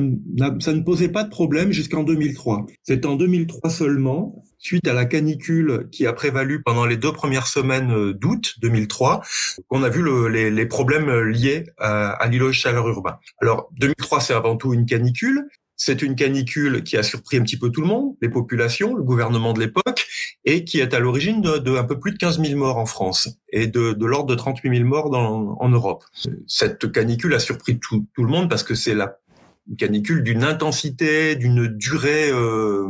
ça 0.58 0.72
ne 0.72 0.80
posait 0.80 1.10
pas 1.10 1.22
de 1.22 1.30
problème 1.30 1.70
jusqu'en 1.70 2.02
2003 2.02 2.66
c'est 2.82 3.06
en 3.06 3.14
2003 3.14 3.70
seulement 3.70 4.42
suite 4.58 4.86
à 4.88 4.92
la 4.92 5.04
canicule 5.04 5.88
qui 5.90 6.06
a 6.06 6.12
prévalu 6.12 6.62
pendant 6.62 6.84
les 6.84 6.96
deux 6.96 7.12
premières 7.12 7.46
semaines 7.46 8.12
d'août 8.12 8.54
2003, 8.60 9.22
qu'on 9.68 9.82
a 9.82 9.88
vu 9.88 10.02
le, 10.02 10.28
les, 10.28 10.66
problèmes 10.66 11.10
liés 11.20 11.64
à, 11.78 12.10
à 12.10 12.26
l'îlot 12.28 12.52
chaleur 12.52 12.88
urbain. 12.88 13.18
Alors 13.40 13.68
2003, 13.78 14.20
c'est 14.20 14.34
avant 14.34 14.56
tout 14.56 14.74
une 14.74 14.86
canicule. 14.86 15.48
C'est 15.80 16.02
une 16.02 16.16
canicule 16.16 16.82
qui 16.82 16.96
a 16.96 17.04
surpris 17.04 17.36
un 17.36 17.42
petit 17.42 17.56
peu 17.56 17.70
tout 17.70 17.82
le 17.82 17.86
monde, 17.86 18.16
les 18.20 18.28
populations, 18.28 18.96
le 18.96 19.02
gouvernement 19.04 19.52
de 19.52 19.60
l'époque, 19.60 20.08
et 20.44 20.64
qui 20.64 20.80
est 20.80 20.92
à 20.92 20.98
l'origine 20.98 21.40
de, 21.40 21.58
de, 21.58 21.76
un 21.76 21.84
peu 21.84 22.00
plus 22.00 22.10
de 22.10 22.16
15 22.18 22.40
000 22.42 22.58
morts 22.58 22.78
en 22.78 22.86
France 22.86 23.28
et 23.52 23.68
de, 23.68 23.96
l'ordre 24.04 24.26
de 24.26 24.34
38 24.34 24.76
000 24.76 24.88
morts 24.88 25.14
en 25.14 25.68
Europe. 25.68 26.02
Cette 26.48 26.90
canicule 26.90 27.32
a 27.32 27.38
surpris 27.38 27.78
tout, 27.78 28.04
tout 28.12 28.24
le 28.24 28.28
monde 28.28 28.50
parce 28.50 28.64
que 28.64 28.74
c'est 28.74 28.94
la 28.94 29.18
canicule 29.76 30.22
d'une 30.22 30.44
intensité, 30.44 31.36
d'une 31.36 31.66
durée 31.66 32.30
euh, 32.30 32.88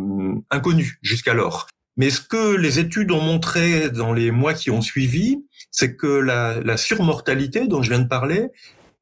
inconnue 0.51 0.99
jusqu'alors. 1.03 1.67
Mais 1.97 2.11
ce 2.11 2.21
que 2.21 2.55
les 2.55 2.79
études 2.79 3.11
ont 3.11 3.21
montré 3.21 3.91
dans 3.91 4.13
les 4.13 4.31
mois 4.31 4.55
qui 4.55 4.71
ont 4.71 4.83
suivi, 4.83 5.45
c'est 5.73 5.97
que 5.97 6.07
la, 6.07 6.61
la 6.61 6.77
surmortalité 6.77 7.67
dont 7.67 7.83
je 7.83 7.91
viens 7.91 7.99
de 7.99 8.09
parler 8.09 8.49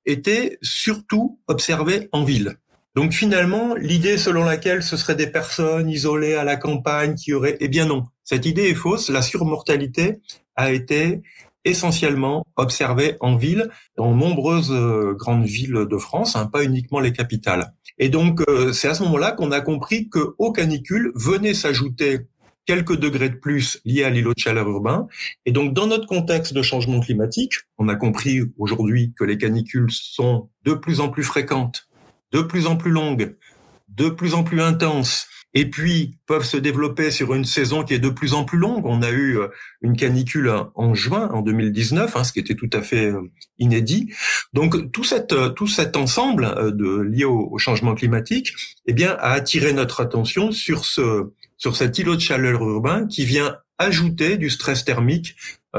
était 0.06 0.58
surtout 0.62 1.38
observée 1.46 2.08
en 2.12 2.24
ville. 2.24 2.56
Donc 2.94 3.12
finalement, 3.12 3.74
l'idée 3.74 4.16
selon 4.16 4.44
laquelle 4.44 4.82
ce 4.82 4.96
seraient 4.96 5.14
des 5.14 5.26
personnes 5.26 5.90
isolées 5.90 6.34
à 6.34 6.44
la 6.44 6.56
campagne 6.56 7.14
qui 7.14 7.34
auraient... 7.34 7.58
Eh 7.60 7.68
bien 7.68 7.84
non, 7.84 8.06
cette 8.24 8.46
idée 8.46 8.70
est 8.70 8.74
fausse. 8.74 9.10
La 9.10 9.20
surmortalité 9.20 10.20
a 10.54 10.72
été 10.72 11.20
essentiellement 11.66 12.44
observée 12.56 13.16
en 13.20 13.36
ville, 13.36 13.68
dans 13.96 14.14
nombreuses 14.14 14.72
euh, 14.72 15.12
grandes 15.14 15.44
villes 15.44 15.86
de 15.88 15.96
France, 15.98 16.36
hein, 16.36 16.46
pas 16.46 16.64
uniquement 16.64 17.00
les 17.00 17.12
capitales. 17.12 17.74
Et 17.98 18.08
donc 18.08 18.40
euh, 18.48 18.72
c'est 18.72 18.88
à 18.88 18.94
ce 18.94 19.02
moment-là 19.02 19.32
qu'on 19.32 19.52
a 19.52 19.60
compris 19.60 20.08
que 20.08 20.34
aux 20.38 20.52
canicules 20.52 21.12
venaient 21.14 21.54
s'ajouter 21.54 22.20
quelques 22.64 22.96
degrés 22.96 23.28
de 23.28 23.36
plus 23.36 23.80
liés 23.84 24.04
à 24.04 24.10
l'îlot 24.10 24.34
de 24.34 24.40
chaleur 24.40 24.68
urbain. 24.68 25.06
Et 25.44 25.52
donc, 25.52 25.72
dans 25.72 25.86
notre 25.86 26.06
contexte 26.08 26.52
de 26.52 26.62
changement 26.62 26.98
climatique, 26.98 27.52
on 27.78 27.88
a 27.88 27.94
compris 27.94 28.40
aujourd'hui 28.58 29.12
que 29.16 29.22
les 29.22 29.38
canicules 29.38 29.92
sont 29.92 30.48
de 30.64 30.74
plus 30.74 30.98
en 30.98 31.08
plus 31.08 31.22
fréquentes 31.22 31.86
de 32.32 32.42
plus 32.42 32.66
en 32.66 32.76
plus 32.76 32.90
longues, 32.90 33.36
de 33.88 34.08
plus 34.08 34.34
en 34.34 34.44
plus 34.44 34.60
intenses, 34.60 35.28
et 35.56 35.70
puis 35.70 36.18
peuvent 36.26 36.44
se 36.44 36.58
développer 36.58 37.10
sur 37.10 37.34
une 37.34 37.46
saison 37.46 37.82
qui 37.82 37.94
est 37.94 37.98
de 37.98 38.10
plus 38.10 38.34
en 38.34 38.44
plus 38.44 38.58
longue. 38.58 38.84
On 38.84 39.00
a 39.00 39.08
eu 39.08 39.38
euh, 39.38 39.48
une 39.80 39.96
canicule 39.96 40.52
en 40.74 40.92
juin 40.92 41.30
en 41.32 41.40
2019, 41.40 42.14
hein, 42.14 42.24
ce 42.24 42.34
qui 42.34 42.40
était 42.40 42.54
tout 42.54 42.68
à 42.74 42.82
fait 42.82 43.06
euh, 43.06 43.22
inédit. 43.58 44.12
Donc 44.52 44.92
tout, 44.92 45.02
euh, 45.32 45.48
tout 45.48 45.66
cet 45.66 45.96
ensemble 45.96 46.76
de, 46.76 47.00
lié 47.00 47.24
au, 47.24 47.56
changement 47.56 47.94
climatique, 47.94 48.52
eh 48.84 48.92
bien, 48.92 49.16
a 49.18 49.30
attiré 49.30 49.72
notre 49.72 50.02
attention 50.02 50.52
sur 50.52 50.84
ce 50.84 51.32
sur 51.56 51.74
cet 51.74 51.98
îlot 51.98 52.16
de 52.16 52.20
chaleur 52.20 52.62
urbain 52.62 53.06
qui 53.06 53.24
vient 53.24 53.56
ajouter 53.78 54.36
du 54.36 54.50
stress 54.50 54.84
thermique 54.84 55.36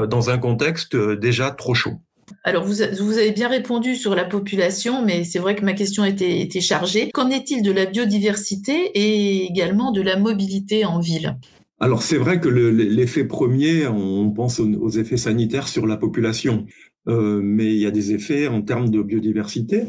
dans 0.08 0.28
un 0.28 0.38
contexte 0.38 0.96
déjà 0.96 1.52
trop 1.52 1.74
chaud. 1.74 2.00
Alors, 2.44 2.64
vous, 2.64 2.82
avez 2.82 3.32
bien 3.32 3.48
répondu 3.48 3.94
sur 3.94 4.14
la 4.14 4.24
population, 4.24 5.04
mais 5.04 5.24
c'est 5.24 5.38
vrai 5.38 5.54
que 5.54 5.64
ma 5.64 5.72
question 5.72 6.04
était, 6.04 6.40
était 6.40 6.60
chargée. 6.60 7.10
Qu'en 7.12 7.30
est-il 7.30 7.62
de 7.62 7.72
la 7.72 7.86
biodiversité 7.86 8.90
et 8.94 9.44
également 9.44 9.92
de 9.92 10.02
la 10.02 10.16
mobilité 10.16 10.84
en 10.84 11.00
ville? 11.00 11.36
Alors 11.80 12.02
c'est 12.02 12.16
vrai 12.16 12.40
que 12.40 12.48
l'effet 12.48 13.24
premier, 13.24 13.86
on 13.86 14.30
pense 14.30 14.58
aux 14.58 14.90
effets 14.90 15.16
sanitaires 15.16 15.68
sur 15.68 15.86
la 15.86 15.96
population, 15.96 16.66
euh, 17.06 17.40
mais 17.40 17.66
il 17.66 17.78
y 17.78 17.86
a 17.86 17.92
des 17.92 18.12
effets 18.12 18.48
en 18.48 18.62
termes 18.62 18.90
de 18.90 19.00
biodiversité 19.00 19.84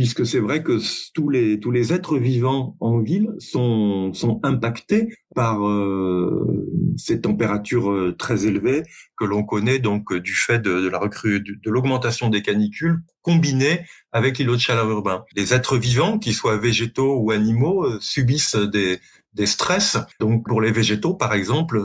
puisque 0.00 0.24
c'est 0.24 0.40
vrai 0.40 0.62
que 0.62 0.78
tous 1.12 1.28
les 1.28 1.60
tous 1.60 1.70
les 1.70 1.92
êtres 1.92 2.16
vivants 2.16 2.74
en 2.80 3.00
ville 3.00 3.34
sont 3.38 4.14
sont 4.14 4.40
impactés 4.42 5.14
par 5.34 5.68
euh, 5.68 6.72
ces 6.96 7.20
températures 7.20 7.90
euh, 7.90 8.16
très 8.18 8.46
élevées 8.46 8.82
que 9.18 9.26
l'on 9.26 9.42
connaît 9.42 9.78
donc 9.78 10.14
du 10.14 10.32
fait 10.32 10.58
de, 10.58 10.88
la 10.88 10.98
recrue 10.98 11.42
de, 11.42 11.70
l'augmentation 11.70 12.30
des 12.30 12.40
canicules 12.40 13.02
combinée 13.20 13.84
avec 14.10 14.38
l'îlot 14.38 14.54
de 14.54 14.60
chaleur 14.62 14.88
urbain. 14.88 15.22
Les 15.36 15.52
êtres 15.52 15.76
vivants, 15.76 16.18
qu'ils 16.18 16.34
soient 16.34 16.56
végétaux 16.56 17.18
ou 17.18 17.30
animaux, 17.30 17.84
euh, 17.84 17.98
subissent 18.00 18.56
des 18.56 19.00
des 19.34 19.44
stress. 19.44 19.98
Donc 20.18 20.46
pour 20.48 20.62
les 20.62 20.72
végétaux, 20.72 21.12
par 21.12 21.34
exemple, 21.34 21.78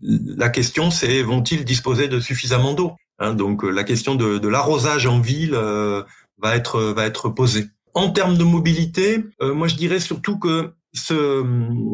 la 0.00 0.48
question 0.48 0.90
c'est 0.90 1.22
vont-ils 1.22 1.64
disposer 1.64 2.08
de 2.08 2.18
suffisamment 2.18 2.74
d'eau 2.74 2.96
Hein, 3.22 3.34
donc 3.34 3.64
la 3.64 3.84
question 3.84 4.14
de 4.14 4.48
l'arrosage 4.48 5.06
en 5.06 5.20
ville 5.20 5.54
va 6.42 6.56
être 6.56 6.80
va 6.80 7.06
être 7.06 7.28
posée. 7.28 7.66
En 7.94 8.10
termes 8.10 8.38
de 8.38 8.44
mobilité, 8.44 9.24
moi 9.40 9.66
je 9.66 9.74
dirais 9.74 10.00
surtout 10.00 10.38
que 10.38 10.72
ce, 10.92 11.44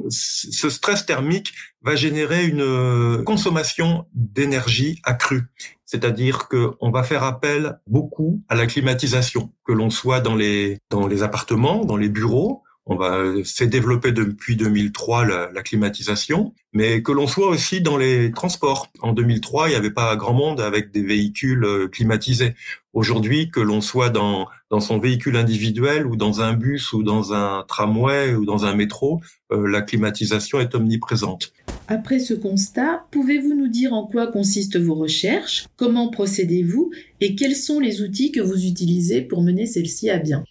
ce, 0.09 0.71
stress 0.71 1.07
thermique 1.07 1.53
va 1.83 1.97
générer 1.97 2.47
une 2.47 3.23
consommation 3.25 4.07
d'énergie 4.15 5.01
accrue. 5.05 5.45
C'est-à-dire 5.85 6.49
qu'on 6.49 6.91
va 6.91 7.03
faire 7.03 7.23
appel 7.23 7.79
beaucoup 7.87 8.43
à 8.49 8.57
la 8.57 8.67
climatisation, 8.67 9.53
que 9.65 9.73
l'on 9.73 9.91
soit 9.91 10.21
dans 10.21 10.35
les, 10.35 10.79
dans 10.91 11.07
les 11.07 11.23
appartements, 11.23 11.85
dans 11.85 11.97
les 11.97 12.09
bureaux, 12.09 12.63
on 12.87 12.95
va 12.95 13.21
s'est 13.45 13.67
développé 13.67 14.13
depuis 14.13 14.57
2003 14.57 15.27
la, 15.27 15.51
la, 15.53 15.63
climatisation, 15.63 16.55
mais 16.73 17.03
que 17.03 17.11
l'on 17.11 17.27
soit 17.27 17.49
aussi 17.49 17.81
dans 17.81 17.97
les 17.97 18.31
transports. 18.31 18.89
En 19.01 19.13
2003, 19.13 19.69
il 19.69 19.71
n'y 19.71 19.77
avait 19.77 19.91
pas 19.91 20.15
grand 20.15 20.35
monde 20.35 20.61
avec 20.61 20.93
des 20.93 21.03
véhicules 21.03 21.65
euh, 21.65 21.89
climatisés. 21.89 22.55
Aujourd'hui, 22.93 23.51
que 23.51 23.61
l'on 23.61 23.81
soit 23.81 24.09
dans 24.09 24.47
dans 24.71 24.81
son 24.81 24.99
véhicule 24.99 25.37
individuel 25.37 26.07
ou 26.07 26.17
dans 26.17 26.41
un 26.41 26.53
bus 26.53 26.93
ou 26.93 27.03
dans 27.03 27.33
un 27.33 27.65
tramway 27.69 28.35
ou 28.35 28.45
dans 28.45 28.65
un 28.65 28.75
métro, 28.75 29.21
euh, 29.53 29.69
la 29.69 29.81
climatisation 29.81 30.59
est 30.59 30.75
omniprésente. 30.75 31.53
Après 31.89 32.19
ce 32.19 32.35
constat, 32.35 33.07
pouvez-vous 33.13 33.55
nous 33.55 33.69
dire 33.69 33.93
en 33.93 34.07
quoi 34.07 34.27
consistent 34.27 34.79
vos 34.79 34.95
recherches, 34.97 35.67
comment 35.77 36.09
procédez-vous 36.09 36.91
et 37.21 37.37
quels 37.37 37.55
sont 37.55 37.79
les 37.79 38.03
outils 38.03 38.33
que 38.33 38.41
vous 38.41 38.67
utilisez 38.67 39.23
pour 39.23 39.43
mener 39.43 39.67
celles-ci 39.67 40.11
à 40.11 40.19
bien? 40.19 40.43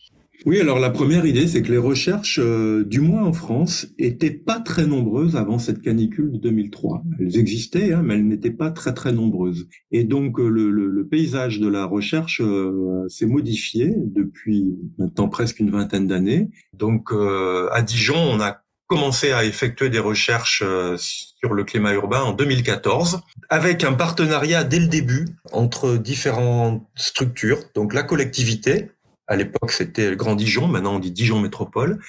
Oui, 0.46 0.60
alors 0.62 0.78
la 0.78 0.92
première 0.92 1.26
idée, 1.26 1.48
c'est 1.48 1.64
que 1.64 1.72
les 1.72 1.80
recherches, 1.80 2.40
euh, 2.40 2.86
du 2.86 3.02
moins 3.02 3.24
en 3.24 3.34
France, 3.34 3.88
étaient 3.98 4.30
pas 4.30 4.60
très 4.60 4.86
nombreuses 4.86 5.36
avant 5.36 5.58
cette 5.58 5.82
canicule 5.82 6.32
de 6.32 6.38
2003. 6.38 7.02
Elles 7.20 7.38
existaient, 7.38 7.94
hein, 7.94 8.04
mais 8.04 8.14
elles 8.14 8.28
n'étaient 8.28 8.52
pas 8.52 8.70
très 8.70 8.94
très 8.94 9.12
nombreuses. 9.12 9.68
Et 9.92 10.04
donc 10.04 10.40
euh, 10.40 10.48
le, 10.48 10.70
le, 10.70 10.88
le 10.88 11.08
paysage 11.08 11.60
de 11.60 11.68
la 11.68 11.86
recherche 11.86 12.42
euh, 12.44 13.08
s'est 13.10 13.26
modifié 13.26 13.96
depuis 13.98 14.78
maintenant 15.00 15.30
presque 15.30 15.60
une 15.60 15.72
vingtaine 15.72 16.06
d'années. 16.06 16.50
Donc 16.74 17.12
à 17.12 17.82
Dijon, 17.82 18.16
on 18.16 18.40
a 18.40 18.62
commencé 18.88 19.32
à 19.32 19.46
effectuer 19.46 19.90
des 19.90 20.00
recherches 20.00 20.64
sur 20.98 21.54
le 21.54 21.64
climat 21.64 21.94
urbain 21.94 22.22
en 22.22 22.34
2014, 22.34 23.22
avec 23.50 23.84
un 23.84 23.94
partenariat 23.94 24.64
dès 24.64 24.80
le 24.80 24.88
début 24.88 25.26
entre 25.52 25.98
différentes 25.98 26.86
structures, 26.96 27.60
donc 27.74 27.94
la 27.94 28.04
collectivité, 28.04 28.92
à 29.28 29.36
l'époque, 29.36 29.72
c'était 29.72 30.10
le 30.10 30.16
Grand 30.16 30.36
Dijon. 30.36 30.68
Maintenant, 30.68 30.96
on 30.96 31.00
dit 31.00 31.12
Dijon 31.12 31.40
Métropole. 31.40 32.00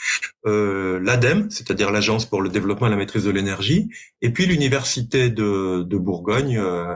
Euh, 0.47 1.01
L'ADEME, 1.01 1.49
c'est-à-dire 1.51 1.91
l'Agence 1.91 2.27
pour 2.27 2.43
le 2.43 2.49
développement 2.49 2.87
et 2.89 2.91
la 2.91 2.97
maîtrise 2.97 3.25
de 3.25 3.31
l'énergie, 3.31 3.89
et 4.23 4.31
puis 4.31 4.47
l'Université 4.47 5.31
de, 5.31 5.83
de 5.83 5.97
Bourgogne, 5.97 6.59
euh, 6.59 6.95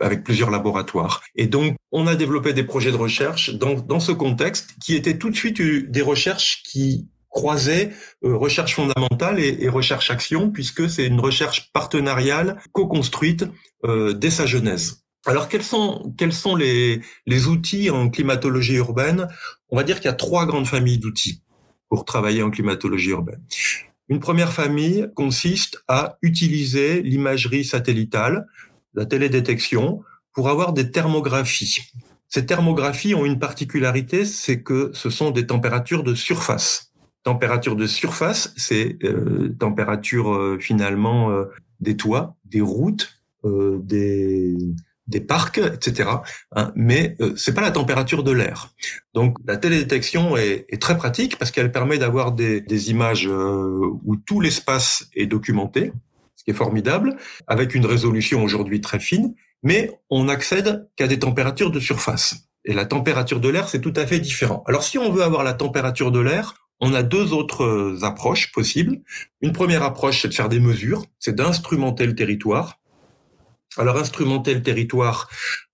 avec 0.00 0.24
plusieurs 0.24 0.50
laboratoires. 0.50 1.22
Et 1.36 1.46
donc, 1.46 1.76
on 1.92 2.06
a 2.06 2.16
développé 2.16 2.52
des 2.52 2.64
projets 2.64 2.90
de 2.90 2.96
recherche 2.96 3.54
dans, 3.54 3.74
dans 3.74 4.00
ce 4.00 4.12
contexte 4.12 4.74
qui 4.80 4.94
étaient 4.94 5.18
tout 5.18 5.30
de 5.30 5.36
suite 5.36 5.62
des 5.62 6.02
recherches 6.02 6.62
qui 6.64 7.08
croisaient 7.28 7.92
euh, 8.24 8.36
recherche 8.36 8.74
fondamentale 8.74 9.38
et, 9.38 9.58
et 9.60 9.68
recherche-action, 9.68 10.50
puisque 10.50 10.88
c'est 10.88 11.06
une 11.06 11.20
recherche 11.20 11.70
partenariale 11.72 12.60
co-construite 12.72 13.46
euh, 13.84 14.12
dès 14.12 14.30
sa 14.30 14.46
genèse. 14.46 15.04
Alors 15.28 15.48
quels 15.48 15.62
sont 15.62 16.14
quels 16.16 16.32
sont 16.32 16.56
les, 16.56 17.02
les 17.26 17.46
outils 17.48 17.90
en 17.90 18.08
climatologie 18.08 18.76
urbaine? 18.76 19.28
On 19.68 19.76
va 19.76 19.84
dire 19.84 19.96
qu'il 19.96 20.06
y 20.06 20.08
a 20.08 20.14
trois 20.14 20.46
grandes 20.46 20.66
familles 20.66 20.98
d'outils 20.98 21.42
pour 21.90 22.06
travailler 22.06 22.42
en 22.42 22.50
climatologie 22.50 23.10
urbaine. 23.10 23.42
Une 24.08 24.20
première 24.20 24.54
famille 24.54 25.06
consiste 25.14 25.84
à 25.86 26.16
utiliser 26.22 27.02
l'imagerie 27.02 27.64
satellitale, 27.64 28.46
la 28.94 29.04
télédétection, 29.04 30.02
pour 30.32 30.48
avoir 30.48 30.72
des 30.72 30.90
thermographies. 30.90 31.92
Ces 32.28 32.46
thermographies 32.46 33.14
ont 33.14 33.26
une 33.26 33.38
particularité, 33.38 34.24
c'est 34.24 34.62
que 34.62 34.90
ce 34.94 35.10
sont 35.10 35.30
des 35.30 35.46
températures 35.46 36.04
de 36.04 36.14
surface. 36.14 36.92
Température 37.22 37.76
de 37.76 37.86
surface, 37.86 38.54
c'est 38.56 38.96
euh, 39.04 39.54
température 39.58 40.32
euh, 40.32 40.58
finalement 40.58 41.30
euh, 41.30 41.44
des 41.80 41.96
toits, 41.96 42.36
des 42.44 42.60
routes, 42.60 43.14
des 43.44 44.56
des 45.08 45.20
parcs, 45.20 45.58
etc. 45.58 46.10
Hein, 46.54 46.72
mais 46.76 47.16
euh, 47.20 47.32
c'est 47.36 47.54
pas 47.54 47.62
la 47.62 47.70
température 47.70 48.22
de 48.22 48.32
l'air. 48.32 48.70
Donc 49.14 49.36
la 49.46 49.56
télédétection 49.56 50.36
est, 50.36 50.66
est 50.68 50.80
très 50.80 50.96
pratique 50.96 51.38
parce 51.38 51.50
qu'elle 51.50 51.72
permet 51.72 51.98
d'avoir 51.98 52.32
des, 52.32 52.90
images 52.90 53.26
euh, 53.26 53.90
où 54.04 54.16
tout 54.16 54.40
l'espace 54.40 55.08
est 55.14 55.26
documenté, 55.26 55.92
ce 56.36 56.44
qui 56.44 56.50
est 56.50 56.54
formidable, 56.54 57.16
avec 57.46 57.74
une 57.74 57.86
résolution 57.86 58.44
aujourd'hui 58.44 58.80
très 58.80 59.00
fine, 59.00 59.34
mais 59.62 59.90
on 60.10 60.28
accède 60.28 60.88
qu'à 60.94 61.06
des 61.06 61.18
températures 61.18 61.70
de 61.70 61.80
surface. 61.80 62.36
Et 62.64 62.74
la 62.74 62.84
température 62.84 63.40
de 63.40 63.48
l'air, 63.48 63.68
c'est 63.68 63.80
tout 63.80 63.94
à 63.96 64.06
fait 64.06 64.20
différent. 64.20 64.62
Alors 64.66 64.82
si 64.82 64.98
on 64.98 65.10
veut 65.10 65.22
avoir 65.22 65.42
la 65.42 65.54
température 65.54 66.12
de 66.12 66.20
l'air, 66.20 66.54
on 66.80 66.94
a 66.94 67.02
deux 67.02 67.32
autres 67.32 67.64
euh, 67.64 68.04
approches 68.04 68.52
possibles. 68.52 69.00
Une 69.40 69.52
première 69.52 69.82
approche, 69.82 70.22
c'est 70.22 70.28
de 70.28 70.34
faire 70.34 70.48
des 70.48 70.60
mesures, 70.60 71.04
c'est 71.18 71.34
d'instrumenter 71.34 72.06
le 72.06 72.14
territoire 72.14 72.78
alors 73.78 73.96
instrumenter 73.96 74.54
le 74.54 74.62
territoire 74.62 75.28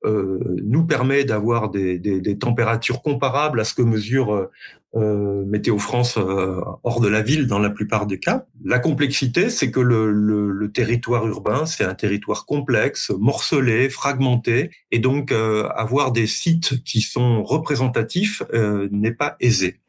euh, 0.04 0.38
nous 0.62 0.84
permet 0.84 1.24
d'avoir 1.24 1.70
des, 1.70 2.38
températures 2.38 3.02
comparables 3.02 3.60
à 3.60 3.64
ce 3.64 3.74
que 3.74 3.82
mesure 3.82 4.34
euh, 4.34 4.50
euh, 4.96 5.44
Météo 5.46 5.78
France 5.78 6.16
hors 6.16 7.00
de 7.00 7.08
la 7.08 7.22
ville 7.22 7.48
dans 7.48 7.58
la 7.58 7.70
plupart 7.70 8.06
des 8.06 8.20
cas. 8.20 8.46
La 8.64 8.78
complexité, 8.78 9.50
c'est 9.50 9.70
que 9.72 9.80
le, 9.80 10.70
territoire 10.72 11.26
urbain, 11.26 11.66
c'est 11.66 11.84
un 11.84 11.94
territoire 11.94 12.46
complexe, 12.46 13.10
morcelé, 13.18 13.88
fragmenté, 13.88 14.70
et 14.90 14.98
donc 14.98 15.32
avoir 15.32 16.12
des 16.12 16.26
sites 16.26 16.82
qui 16.84 17.00
sont 17.00 17.42
représentatifs 17.42 18.42
n'est 18.90 19.12
pas 19.12 19.36
aisé 19.40 19.80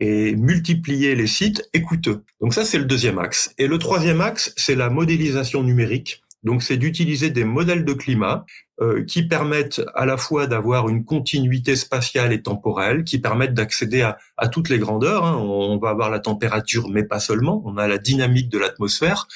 et 0.00 0.36
multiplier 0.36 1.16
les 1.16 1.26
sites 1.26 1.68
est 1.72 1.82
coûteux. 1.82 2.22
Donc 2.40 2.54
ça, 2.54 2.64
c'est 2.64 2.78
le 2.78 2.84
deuxième 2.84 3.18
axe. 3.18 3.52
Et 3.58 3.66
le 3.66 3.78
troisième 3.78 4.20
axe, 4.20 4.52
c'est 4.56 4.76
la 4.76 4.90
modélisation 4.90 5.62
numérique 5.62 6.22
donc, 6.44 6.62
c'est 6.62 6.76
d'utiliser 6.76 7.30
des 7.30 7.44
modèles 7.44 7.84
de 7.84 7.92
climat 7.92 8.44
euh, 8.80 9.04
qui 9.04 9.26
permettent 9.26 9.82
à 9.94 10.06
la 10.06 10.16
fois 10.16 10.46
d'avoir 10.46 10.88
une 10.88 11.04
continuité 11.04 11.74
spatiale 11.74 12.32
et 12.32 12.42
temporelle, 12.42 13.02
qui 13.02 13.18
permettent 13.18 13.54
d'accéder 13.54 14.02
à, 14.02 14.48
toutes 14.48 14.68
les 14.68 14.78
grandeurs. 14.78 15.24
Hein. 15.24 15.36
On 15.36 15.78
va 15.78 15.90
avoir 15.90 16.10
la 16.10 16.20
température, 16.20 16.88
mais 16.88 17.02
pas 17.02 17.18
seulement. 17.18 17.62
On 17.64 17.76
a 17.76 17.88
la 17.88 17.98
dynamique 17.98 18.48
de 18.50 18.58
l'atmosphère. 18.58 19.26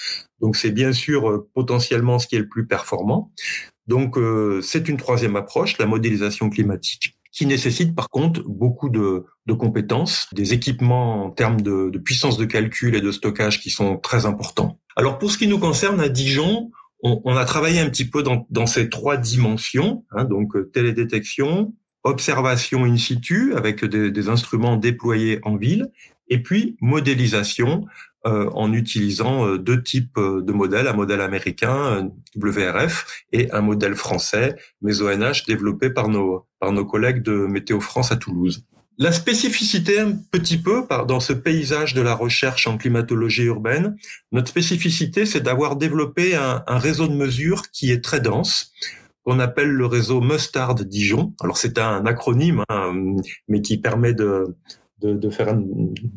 Donc, 0.41 0.57
c'est 0.57 0.71
bien 0.71 0.93
sûr 0.93 1.29
euh, 1.29 1.49
potentiellement 1.55 2.19
ce 2.19 2.29
qui 2.29 2.37
est 2.37 2.41
le 2.41 2.49
plus 2.49 2.67
performant. 2.67 3.33
Donc, 3.89 4.17
euh, 4.17 4.61
c'est 4.63 4.89
une 4.89 4.97
troisième 4.97 5.35
approche, 5.35 5.79
la 5.79 5.87
modélisation 5.87 6.51
climatique 6.51 7.17
qui 7.33 7.47
nécessite 7.47 7.95
par 7.95 8.11
contre 8.11 8.43
beaucoup 8.43 8.91
de, 8.91 9.25
compétences, 9.59 10.29
des 10.33 10.53
équipements 10.53 11.25
en 11.25 11.31
termes 11.31 11.63
de, 11.63 11.89
de, 11.89 11.99
puissance 11.99 12.37
de 12.37 12.45
calcul 12.45 12.95
et 12.95 13.01
de 13.01 13.11
stockage 13.11 13.59
qui 13.59 13.71
sont 13.71 13.97
très 13.97 14.27
importants. 14.27 14.79
Alors 14.97 15.19
pour 15.19 15.33
ce 15.33 15.39
qui 15.39 15.49
nous 15.49 15.59
concerne 15.59 15.99
à 16.01 16.11
Dijon, 16.11 16.71
on, 17.03 17.37
a 17.37 17.45
travaillé 17.45 17.81
un 17.81 17.91
petit 17.91 18.05
peu 18.05 18.23
dans, 18.23 18.67
ces 18.67 18.89
trois 18.89 19.17
dimensions, 19.17 20.05
hein, 20.13 20.25
donc 20.25 20.55
euh, 20.55 20.71
télédétection, 20.73 21.75
observation 22.05 22.85
in 22.85 22.97
situ 22.97 23.55
avec 23.55 23.85
des, 23.85 24.29
instruments 24.29 24.77
déployés 24.77 25.41
en 25.43 25.57
ville, 25.57 25.91
et 26.29 26.43
puis 26.43 26.77
modélisation 26.81 27.87
euh, 28.25 28.49
en 28.55 28.73
utilisant 28.73 29.47
euh, 29.47 29.59
deux 29.59 29.83
types 29.83 30.19
de 30.19 30.53
modèles, 30.53 30.87
un 30.87 30.93
modèle 30.93 31.21
américain 31.21 32.09
WRF 32.37 33.25
et 33.33 33.51
un 33.51 33.63
modèle 33.63 33.97
français 33.97 34.55
MESONH 34.81 35.45
développé 35.47 35.91
par 35.91 36.09
nos 36.09 36.47
par 36.61 36.71
nos 36.71 36.85
collègues 36.85 37.23
de 37.23 37.33
Météo 37.33 37.81
France 37.81 38.13
à 38.13 38.17
Toulouse. 38.17 38.65
La 38.99 39.11
spécificité 39.11 39.99
un 39.99 40.13
petit 40.13 40.59
peu 40.59 40.85
dans 41.09 41.21
ce 41.21 41.33
paysage 41.33 41.95
de 41.95 42.03
la 42.03 42.15
recherche 42.15 42.67
en 42.67 42.77
climatologie 42.77 43.45
urbaine, 43.45 43.97
notre 44.33 44.49
spécificité, 44.49 45.25
c'est 45.25 45.41
d'avoir 45.41 45.77
développé 45.77 46.35
un, 46.35 46.63
réseau 46.79 47.09
de 47.09 47.15
mesures 47.15 47.71
qui 47.71 47.91
est 47.91 48.05
très 48.05 48.21
dense, 48.21 48.73
qu'on 49.25 49.41
appelle 49.41 49.71
le 49.71 49.87
réseau 49.87 50.21
Mustard 50.21 50.75
Dijon. 50.75 51.33
Alors 51.41 51.57
c'est 51.57 51.79
un 51.79 52.05
acronyme, 52.05 52.65
hein, 52.69 52.93
mais 53.49 53.63
qui 53.63 53.79
permet 53.79 54.13
de, 54.13 54.57
de, 55.01 55.31
faire 55.31 55.49
un 55.49 55.63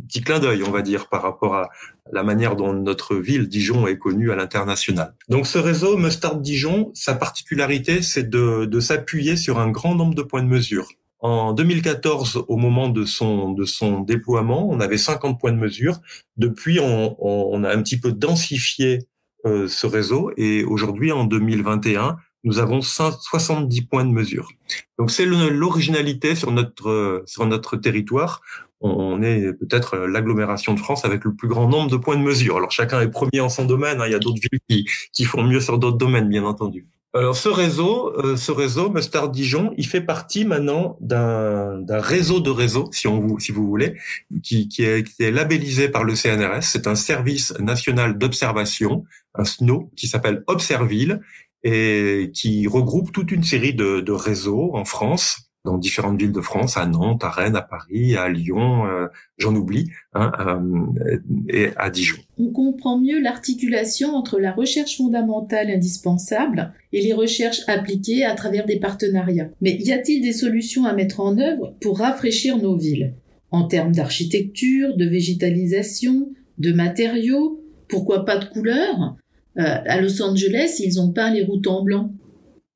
petit 0.08 0.22
clin 0.22 0.40
d'œil, 0.40 0.64
on 0.64 0.72
va 0.72 0.82
dire, 0.82 1.08
par 1.08 1.22
rapport 1.22 1.56
à 1.56 1.70
la 2.12 2.24
manière 2.24 2.56
dont 2.56 2.74
notre 2.74 3.16
ville, 3.16 3.48
Dijon, 3.48 3.88
est 3.88 3.98
connue 3.98 4.32
à 4.32 4.36
l'international. 4.36 5.16
Donc 5.30 5.48
ce 5.48 5.58
réseau 5.58 5.98
Mustard 5.98 6.38
Dijon, 6.38 6.92
sa 6.94 7.16
particularité, 7.16 8.02
c'est 8.02 8.30
de, 8.30 8.66
de 8.66 8.80
s'appuyer 8.82 9.38
sur 9.38 9.60
un 9.60 9.70
grand 9.70 9.96
nombre 9.96 10.14
de 10.14 10.24
points 10.24 10.44
de 10.44 10.50
mesure. 10.50 10.90
En 11.20 11.54
2014, 11.54 12.46
au 12.48 12.58
moment 12.58 12.90
de 12.90 13.06
son, 13.06 13.52
de 13.52 13.66
son 13.66 14.02
déploiement, 14.02 14.68
on 14.70 14.80
avait 14.80 14.98
50 14.98 15.40
points 15.40 15.52
de 15.52 15.58
mesure. 15.58 16.00
Depuis, 16.38 16.80
on, 16.80 17.16
on 17.20 17.64
a 17.64 17.74
un 17.74 17.82
petit 17.82 18.00
peu 18.00 18.12
densifié 18.12 19.00
euh, 19.46 19.68
ce 19.68 19.86
réseau 19.86 20.32
et 20.38 20.64
aujourd'hui, 20.64 21.12
en 21.12 21.26
2021, 21.26 22.18
nous 22.44 22.60
avons 22.60 22.82
70 22.82 23.82
points 23.84 24.06
de 24.06 24.12
mesure. 24.12 24.50
Donc 24.98 25.12
c'est 25.12 25.26
l'originalité 25.26 26.36
sur 26.36 26.52
notre 26.52 27.24
sur 27.26 27.46
notre 27.46 27.76
territoire. 27.76 28.42
On 28.82 29.22
est 29.24 29.54
peut-être 29.54 29.98
l'agglomération 29.98 30.74
de 30.74 30.80
France 30.80 31.06
avec 31.06 31.24
le 31.26 31.36
plus 31.36 31.48
grand 31.48 31.68
nombre 31.68 31.90
de 31.90 31.98
points 31.98 32.18
de 32.18 32.22
mesure. 32.22 32.58
Alors 32.58 32.72
chacun 32.72 33.02
est 33.02 33.10
premier 33.10 33.42
en 33.42 33.50
son 33.50 33.66
domaine. 33.66 34.00
Hein. 34.00 34.06
Il 34.08 34.12
y 34.12 34.16
a 34.16 34.20
d'autres 34.20 34.40
villes 34.40 34.60
qui, 34.70 34.86
qui 35.12 35.26
font 35.26 35.44
mieux 35.44 35.60
sur 35.60 35.80
d'autres 35.80 35.98
domaines, 35.98 36.30
bien 36.30 36.44
entendu. 36.44 36.88
Alors 37.16 37.38
ce 37.38 37.48
réseau, 37.48 38.14
euh, 38.18 38.36
ce 38.36 38.52
réseau 38.52 38.90
Mustard 38.90 39.30
Dijon, 39.30 39.74
il 39.78 39.88
fait 39.88 40.02
partie 40.02 40.44
maintenant 40.44 40.98
d'un 41.00 41.82
réseau 41.90 42.42
de 42.42 42.50
réseaux, 42.50 42.90
si 42.92 43.08
on 43.08 43.20
vous, 43.20 43.40
si 43.40 43.54
vous 43.54 43.66
voulez, 43.66 43.96
qui, 44.44 44.68
qui, 44.68 44.84
est, 44.84 45.04
qui 45.04 45.24
est 45.24 45.32
labellisé 45.32 45.88
par 45.88 46.04
le 46.04 46.14
CNRS. 46.14 46.64
C'est 46.64 46.88
un 46.88 46.96
service 46.96 47.58
national 47.60 48.18
d'observation, 48.18 49.06
un 49.34 49.46
SNO, 49.46 49.92
qui 49.96 50.08
s'appelle 50.08 50.44
Observille 50.48 51.22
et 51.64 52.32
qui 52.34 52.68
regroupe 52.68 53.14
toute 53.14 53.32
une 53.32 53.44
série 53.44 53.74
de, 53.74 54.02
de 54.02 54.12
réseaux 54.12 54.76
en 54.76 54.84
France 54.84 55.45
dans 55.66 55.78
différentes 55.78 56.20
villes 56.22 56.32
de 56.32 56.42
France, 56.42 56.78
à 56.78 56.86
Nantes, 56.86 57.24
à 57.24 57.30
Rennes, 57.30 57.56
à 57.56 57.62
Paris, 57.62 58.16
à 58.16 58.30
Lyon, 58.30 58.86
euh, 58.86 59.08
j'en 59.38 59.54
oublie, 59.56 59.90
hein, 60.14 60.32
euh, 60.40 61.20
et 61.50 61.70
à 61.76 61.90
Dijon. 61.90 62.18
On 62.38 62.52
comprend 62.52 62.98
mieux 62.98 63.20
l'articulation 63.20 64.16
entre 64.16 64.40
la 64.40 64.52
recherche 64.54 64.98
fondamentale 64.98 65.70
indispensable 65.70 66.74
et 66.94 67.02
les 67.02 67.14
recherches 67.14 67.62
appliquées 67.68 68.24
à 68.24 68.36
travers 68.36 68.66
des 68.66 68.80
partenariats. 68.80 69.50
Mais 69.60 69.76
y 69.82 69.92
a-t-il 69.92 70.22
des 70.22 70.34
solutions 70.34 70.86
à 70.86 70.94
mettre 70.94 71.20
en 71.20 71.38
œuvre 71.38 71.74
pour 71.82 72.00
rafraîchir 72.00 72.58
nos 72.58 72.78
villes? 72.78 73.14
En 73.52 73.68
termes 73.68 73.94
d'architecture, 73.94 74.96
de 74.96 75.06
végétalisation, 75.06 76.30
de 76.58 76.72
matériaux, 76.72 77.62
pourquoi 77.88 78.26
pas 78.26 78.38
de 78.38 78.46
couleurs? 78.46 79.16
Euh, 79.58 79.78
À 79.88 80.02
Los 80.02 80.22
Angeles, 80.22 80.82
ils 80.84 81.00
ont 81.00 81.12
peint 81.12 81.32
les 81.32 81.44
routes 81.44 81.68
en 81.68 81.84
blanc. 81.84 82.12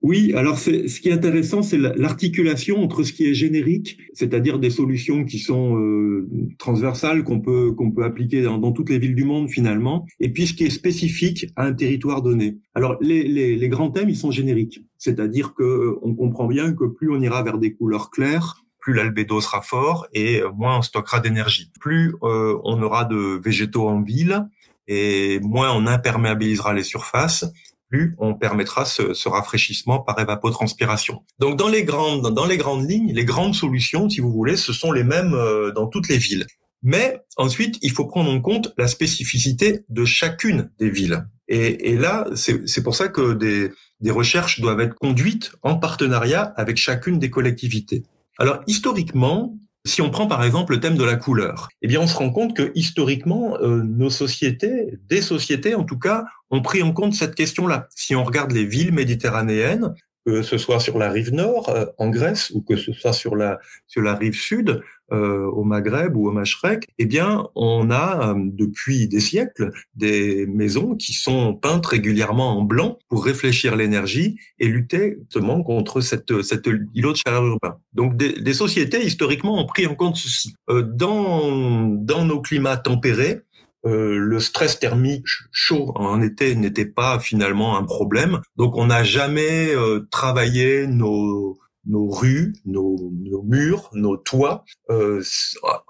Oui, 0.01 0.32
alors 0.34 0.58
ce 0.60 1.00
qui 1.01 1.10
est 1.10 1.13
intéressant, 1.13 1.62
c'est 1.62 1.77
l'articulation 1.77 2.82
entre 2.82 3.03
ce 3.03 3.12
qui 3.12 3.25
est 3.25 3.34
générique, 3.34 3.98
c'est-à-dire 4.13 4.58
des 4.58 4.70
solutions 4.70 5.25
qui 5.25 5.39
sont 5.39 5.77
euh, 5.77 6.29
transversales 6.58 7.25
qu'on 7.25 7.41
peut 7.41 7.74
qu'on 7.74 7.91
peut 7.91 8.06
appliquer 8.06 8.41
dans, 8.41 8.72
toutes 8.72 8.89
les 8.89 8.98
villes 8.98 9.15
du 9.15 9.25
monde 9.25 9.50
finalement, 9.50 10.06
et 10.22 10.29
puis 10.29 10.48
ce 10.48 10.53
qui 10.53 10.63
est 10.63 10.70
spécifique 10.70 11.48
à 11.58 11.65
un 11.65 11.74
territoire 11.74 12.22
donné. 12.22 12.60
Alors 12.75 12.96
les, 13.01 13.24
les, 13.24 13.58
les 13.58 13.70
grands 13.70 13.91
thèmes, 13.91 14.08
ils 14.10 14.15
sont 14.15 14.32
génériques, 14.32 14.82
c'est-à-dire 14.98 15.53
que 15.53 15.63
euh, 15.63 16.00
on 16.01 16.15
comprend 16.15 16.48
bien 16.48 16.72
que 16.74 16.86
plus 16.86 17.12
on 17.12 17.20
ira 17.20 17.44
vers 17.44 17.58
des 17.58 17.74
couleurs 17.74 18.10
claires, 18.10 18.63
plus 18.79 18.94
l'albédo 18.94 19.41
sera 19.41 19.62
fort 19.62 20.08
et 20.13 20.41
moins 20.56 20.77
on 20.77 20.82
stockera 20.82 21.20
d'énergie. 21.20 21.72
Plus 21.82 22.15
euh, 22.24 22.58
on 22.63 22.82
aura 22.82 23.03
de 23.03 23.38
végétaux 23.44 23.89
en 23.89 24.01
ville 24.01 24.48
et 24.88 25.39
moins 25.41 25.74
on 25.74 25.86
imperméabilisera 25.88 26.74
les 26.74 26.84
surfaces 26.84 27.46
plus 27.89 28.15
on 28.19 28.34
permettra 28.36 28.86
ce, 28.86 29.27
rafraîchissement 29.27 30.00
par 30.00 30.19
évapotranspiration. 30.19 31.24
Donc 31.39 31.58
dans 31.58 31.67
les 31.67 31.84
grandes 31.84 32.34
dans 32.34 32.46
les 32.46 32.58
grandes 32.58 32.89
lignes, 32.89 33.12
les 33.13 33.25
grandes 33.25 33.55
solutions, 33.55 34.10
si 34.10 34.22
vous 34.22 34.31
voulez, 34.31 34.58
ce 34.58 34.74
sont 34.74 34.91
les 34.91 35.03
mêmes 35.03 35.34
euh, 35.34 35.72
dans 35.72 35.88
toutes 35.88 36.08
les 36.08 36.17
villes. 36.17 36.46
Mais 36.81 37.19
ensuite, 37.36 37.77
il 37.81 37.91
faut 37.91 38.05
prendre 38.05 38.31
en 38.31 38.39
compte 38.39 38.74
la 38.77 38.88
spécificité 38.88 39.81
de 39.89 40.05
chacune 40.05 40.72
des 40.79 40.89
villes. 40.89 41.27
Et, 41.50 41.91
et 41.91 41.98
là, 41.98 42.25
c'est 42.36 42.84
pour 42.84 42.96
ça 42.96 43.10
que 43.10 43.34
des, 43.34 43.72
des 44.00 44.12
recherches 44.12 44.62
doivent 44.62 44.79
être 44.79 44.96
conduites 44.96 45.51
en 45.62 45.75
partenariat 45.75 46.53
avec 46.55 46.77
chacune 46.77 47.19
des 47.19 47.29
collectivités. 47.29 48.03
Alors 48.38 48.62
historiquement, 48.67 49.58
si 49.89 50.01
on 50.01 50.10
prend 50.10 50.27
par 50.27 50.43
exemple 50.43 50.74
le 50.74 50.79
thème 50.79 50.96
de 50.96 51.03
la 51.03 51.15
couleur, 51.15 51.69
eh 51.81 51.88
bien 51.88 52.00
on 52.00 52.08
se 52.08 52.15
rend 52.15 52.29
compte 52.29 52.55
que 52.55 52.72
historiquement 52.75 53.58
euh, 53.62 53.84
nos 53.84 54.10
sociétés, 54.10 54.98
des 55.10 55.22
sociétés 55.22 55.75
en 55.75 55.84
tout 55.84 56.00
cas, 56.00 56.25
ont 56.51 56.62
pris 56.62 56.81
en 56.81 56.93
compte 56.93 57.13
cette 57.13 57.36
question-là. 57.36 57.88
Si 57.96 58.15
on 58.15 58.24
regarde 58.24 58.51
les 58.51 58.65
villes 58.65 58.93
méditerranéennes, 58.93 59.93
que 60.29 60.41
ce 60.43 60.57
soit 60.57 60.79
sur 60.79 60.98
la 60.98 61.09
rive 61.09 61.33
nord 61.33 61.69
euh, 61.69 61.86
en 61.98 62.09
Grèce 62.09 62.51
ou 62.53 62.62
que 62.62 62.75
ce 62.75 62.93
soit 62.93 63.13
sur 63.13 63.36
la 63.36 63.59
sur 63.88 64.01
la 64.01 64.15
rive 64.15 64.36
sud 64.36 64.81
euh, 65.12 65.45
au 65.48 65.63
Maghreb 65.63 66.15
ou 66.15 66.27
au 66.27 66.31
Machrek, 66.31 66.88
eh 67.00 67.05
bien 67.07 67.48
on 67.55 67.89
a 67.89 68.29
euh, 68.29 68.36
depuis 68.38 69.07
des 69.07 69.19
siècles 69.19 69.71
des 69.95 70.45
maisons 70.45 70.95
qui 70.95 71.13
sont 71.13 71.55
peintes 71.55 71.88
régulièrement 71.88 72.59
en 72.59 72.62
blanc 72.62 73.00
pour 73.07 73.25
réfléchir 73.25 73.75
l'énergie 73.75 74.38
et 74.59 74.67
lutter 74.67 75.17
justement 75.21 75.63
contre 75.63 76.01
cette 76.01 76.43
cette 76.43 76.69
îlot 76.93 77.13
de 77.13 77.17
chaleur 77.17 77.43
urbain. 77.43 77.77
Donc 77.93 78.17
des, 78.17 78.34
des, 78.34 78.54
sociétés 78.54 79.04
historiquement 79.04 79.60
ont 79.60 79.65
pris 79.65 79.88
en 79.88 79.95
compte 79.95 80.15
ceci. 80.15 80.54
Euh, 80.69 80.84
dans 80.84 81.88
dans 81.88 82.23
nos 82.23 82.39
climats 82.39 82.77
tempérés, 82.77 83.41
euh, 83.86 84.18
le 84.18 84.39
stress 84.39 84.80
thermique 84.80 85.26
chaud 85.52 85.92
en 85.96 86.22
été 86.22 86.56
n'était 86.56 86.86
pas 86.86 87.20
finalement 87.20 87.78
un 87.78 87.84
problème. 87.84 88.42
Donc 88.58 88.76
on 88.76 88.88
n'a 88.88 89.04
jamais 89.04 89.74
euh, 89.74 90.08
travaillé 90.12 90.86
nos, 90.86 91.58
nos 91.86 92.10
rues, 92.10 92.54
nos, 92.65 93.12
nos, 93.24 93.44
murs, 93.44 93.89
nos 93.94 94.18
toits 94.18 94.65
euh, 94.89 95.24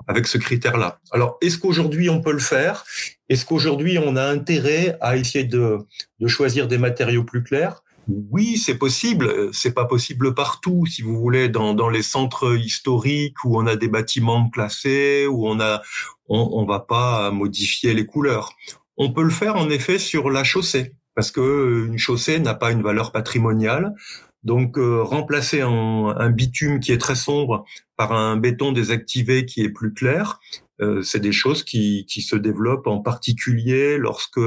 avec 0.08 0.28
ce 0.28 0.38
critère-là. 0.38 1.00
Alors 1.12 1.38
est-ce 1.42 1.58
qu'aujourd'hui 1.58 2.10
on 2.10 2.22
peut 2.22 2.32
le 2.32 2.40
faire? 2.40 2.86
Est-ce 3.28 3.46
qu'aujourd'hui 3.46 3.98
on 3.98 4.16
a 4.16 4.24
intérêt 4.24 4.98
à 5.02 5.18
essayer 5.18 5.46
de, 5.46 5.80
de 6.20 6.28
choisir 6.28 6.68
des 6.68 6.78
matériaux 6.78 7.24
plus 7.24 7.44
clairs? 7.44 7.84
Oui, 8.32 8.58
c'est 8.58 8.78
possible. 8.78 9.54
C'est 9.54 9.74
pas 9.74 9.86
possible 9.86 10.34
partout, 10.34 10.86
si 10.88 11.04
vous 11.04 11.20
voulez, 11.20 11.48
dans, 11.48 11.76
dans 11.76 11.90
les 11.90 12.02
centres 12.02 12.58
historiques 12.58 13.44
où 13.44 13.60
on 13.60 13.68
a 13.68 13.76
des 13.76 13.88
bâtiments 13.88 14.50
classés, 14.50 15.28
où 15.28 15.48
on 15.48 15.60
a, 15.60 15.84
on, 16.30 16.50
on 16.54 16.66
va 16.66 16.80
pas 16.80 17.32
modifier 17.32 17.94
les 17.94 18.06
couleurs. 18.06 18.54
On 18.98 19.12
peut 19.12 19.24
le 19.24 19.30
faire 19.30 19.56
en 19.56 19.70
effet 19.70 20.00
sur 20.00 20.30
la 20.30 20.44
chaussée, 20.44 20.94
parce 21.16 21.32
que 21.32 21.42
euh, 21.42 21.88
une 21.88 21.98
chaussée 21.98 22.40
n'a 22.40 22.54
pas 22.54 22.72
une 22.72 22.82
valeur 22.82 23.12
patrimoniale. 23.12 23.94
Donc 24.44 24.78
euh, 24.78 25.04
remplacer 25.04 25.62
un, 25.62 26.16
un, 26.18 26.30
bitume 26.30 26.80
qui 26.80 26.94
est 26.94 26.98
très 26.98 27.16
sombre 27.16 27.66
par 27.98 28.14
un 28.14 28.38
béton 28.38 28.72
désactivé 28.72 29.46
qui 29.46 29.62
est 29.62 29.70
plus 29.70 29.94
clair, 29.94 30.40
euh, 30.82 31.02
c'est 31.02 31.20
des 31.20 31.34
choses 31.34 31.64
qui, 31.64 32.06
qui 32.08 32.22
se 32.22 32.36
développent 32.36 32.88
en 32.88 33.00
particulier 33.00 33.98
lorsque 33.98 34.40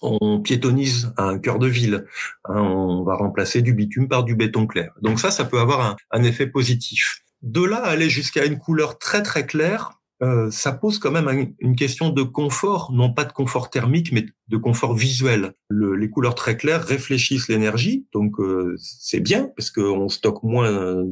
on 0.00 0.40
piétonise 0.40 1.12
un 1.16 1.38
cœur 1.38 1.58
de 1.58 1.66
ville. 1.66 2.06
Hein, 2.44 2.60
on 2.60 3.04
va 3.04 3.14
remplacer 3.14 3.62
du 3.62 3.72
bitume 3.72 4.08
par 4.08 4.24
du 4.24 4.34
béton 4.34 4.66
clair. 4.66 4.92
Donc 5.02 5.20
ça, 5.20 5.30
ça 5.30 5.44
peut 5.44 5.58
avoir 5.58 5.96
un, 6.10 6.22
effet 6.22 6.46
positif. 6.46 7.22
De 7.42 7.62
là 7.62 7.78
aller 7.84 8.10
jusqu'à 8.10 8.44
une 8.44 8.58
couleur 8.58 8.98
très 8.98 9.22
très 9.22 9.46
claire, 9.46 9.97
euh, 10.22 10.50
ça 10.50 10.72
pose 10.72 10.98
quand 10.98 11.10
même 11.10 11.54
une 11.58 11.76
question 11.76 12.10
de 12.10 12.22
confort, 12.22 12.90
non 12.92 13.12
pas 13.12 13.24
de 13.24 13.32
confort 13.32 13.70
thermique, 13.70 14.12
mais 14.12 14.26
de 14.48 14.56
confort 14.56 14.94
visuel. 14.94 15.52
les 15.70 16.10
couleurs 16.10 16.34
très 16.34 16.56
claires 16.56 16.82
réfléchissent 16.82 17.48
l'énergie, 17.48 18.06
donc 18.12 18.40
euh, 18.40 18.76
c'est 18.78 19.20
bien 19.20 19.50
parce 19.56 19.70
qu'on 19.70 20.08
stocke 20.08 20.42
moins 20.42 21.04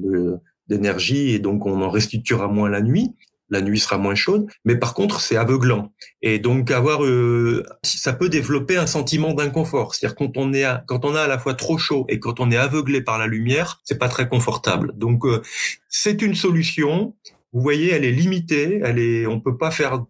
d'énergie 0.69 1.31
et 1.31 1.39
donc 1.39 1.67
on 1.67 1.83
en 1.83 1.91
restituera 1.91 2.49
moins 2.49 2.69
la 2.69 2.81
nuit 2.81 3.15
la 3.51 3.61
nuit 3.61 3.79
sera 3.79 3.99
moins 3.99 4.15
chaude, 4.15 4.47
mais 4.65 4.77
par 4.77 4.95
contre 4.95 5.21
c'est 5.21 5.37
aveuglant. 5.37 5.93
Et 6.23 6.39
donc 6.39 6.71
avoir, 6.71 7.05
euh, 7.05 7.65
ça 7.83 8.13
peut 8.13 8.29
développer 8.29 8.77
un 8.77 8.87
sentiment 8.87 9.35
d'inconfort. 9.35 9.95
C'est-à-dire 9.95 10.17
quand 10.17 10.37
on 10.37 10.53
est, 10.53 10.65
à, 10.65 10.83
quand 10.87 11.05
on 11.05 11.15
a 11.15 11.23
à 11.23 11.27
la 11.27 11.39
fois 11.39 11.55
trop 11.55 11.79
chaud 11.79 12.07
et 12.09 12.19
quand 12.19 12.41
on 12.41 12.51
est 12.51 12.57
aveuglé 12.57 13.01
par 13.01 13.19
la 13.19 13.27
lumière, 13.27 13.81
c'est 13.85 13.99
pas 13.99 14.09
très 14.09 14.29
confortable. 14.29 14.93
Donc 14.97 15.25
euh, 15.25 15.43
c'est 15.89 16.23
une 16.23 16.35
solution. 16.35 17.15
Vous 17.53 17.61
voyez, 17.61 17.93
elle 17.93 18.05
est 18.05 18.13
limitée. 18.13 18.81
Elle 18.85 18.99
est, 18.99 19.27
on 19.27 19.41
peut 19.41 19.57
pas 19.57 19.71
faire 19.71 20.05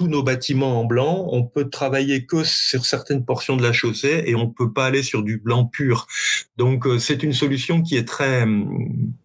tous 0.00 0.08
nos 0.08 0.22
bâtiments 0.22 0.80
en 0.80 0.84
blanc. 0.84 1.28
On 1.30 1.44
peut 1.44 1.68
travailler 1.68 2.24
que 2.24 2.42
sur 2.42 2.86
certaines 2.86 3.24
portions 3.24 3.56
de 3.56 3.62
la 3.62 3.72
chaussée 3.72 4.24
et 4.26 4.34
on 4.34 4.48
peut 4.48 4.72
pas 4.72 4.86
aller 4.86 5.02
sur 5.02 5.22
du 5.22 5.38
blanc 5.38 5.66
pur. 5.66 6.06
Donc 6.56 6.86
euh, 6.86 6.98
c'est 6.98 7.22
une 7.22 7.34
solution 7.34 7.82
qui 7.82 7.96
est 7.96 8.08
très, 8.08 8.46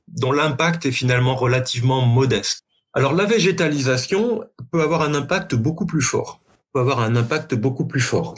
dont 0.09 0.31
l'impact 0.31 0.85
est 0.85 0.91
finalement 0.91 1.35
relativement 1.35 2.05
modeste. 2.05 2.65
Alors 2.93 3.13
la 3.13 3.25
végétalisation 3.25 4.43
peut 4.71 4.81
avoir 4.81 5.01
un 5.01 5.13
impact 5.13 5.55
beaucoup 5.55 5.85
plus 5.85 6.01
fort. 6.01 6.41
Peut 6.73 6.81
avoir 6.81 6.99
un 6.99 7.15
impact 7.15 7.55
beaucoup 7.55 7.85
plus 7.85 8.01
fort. 8.01 8.35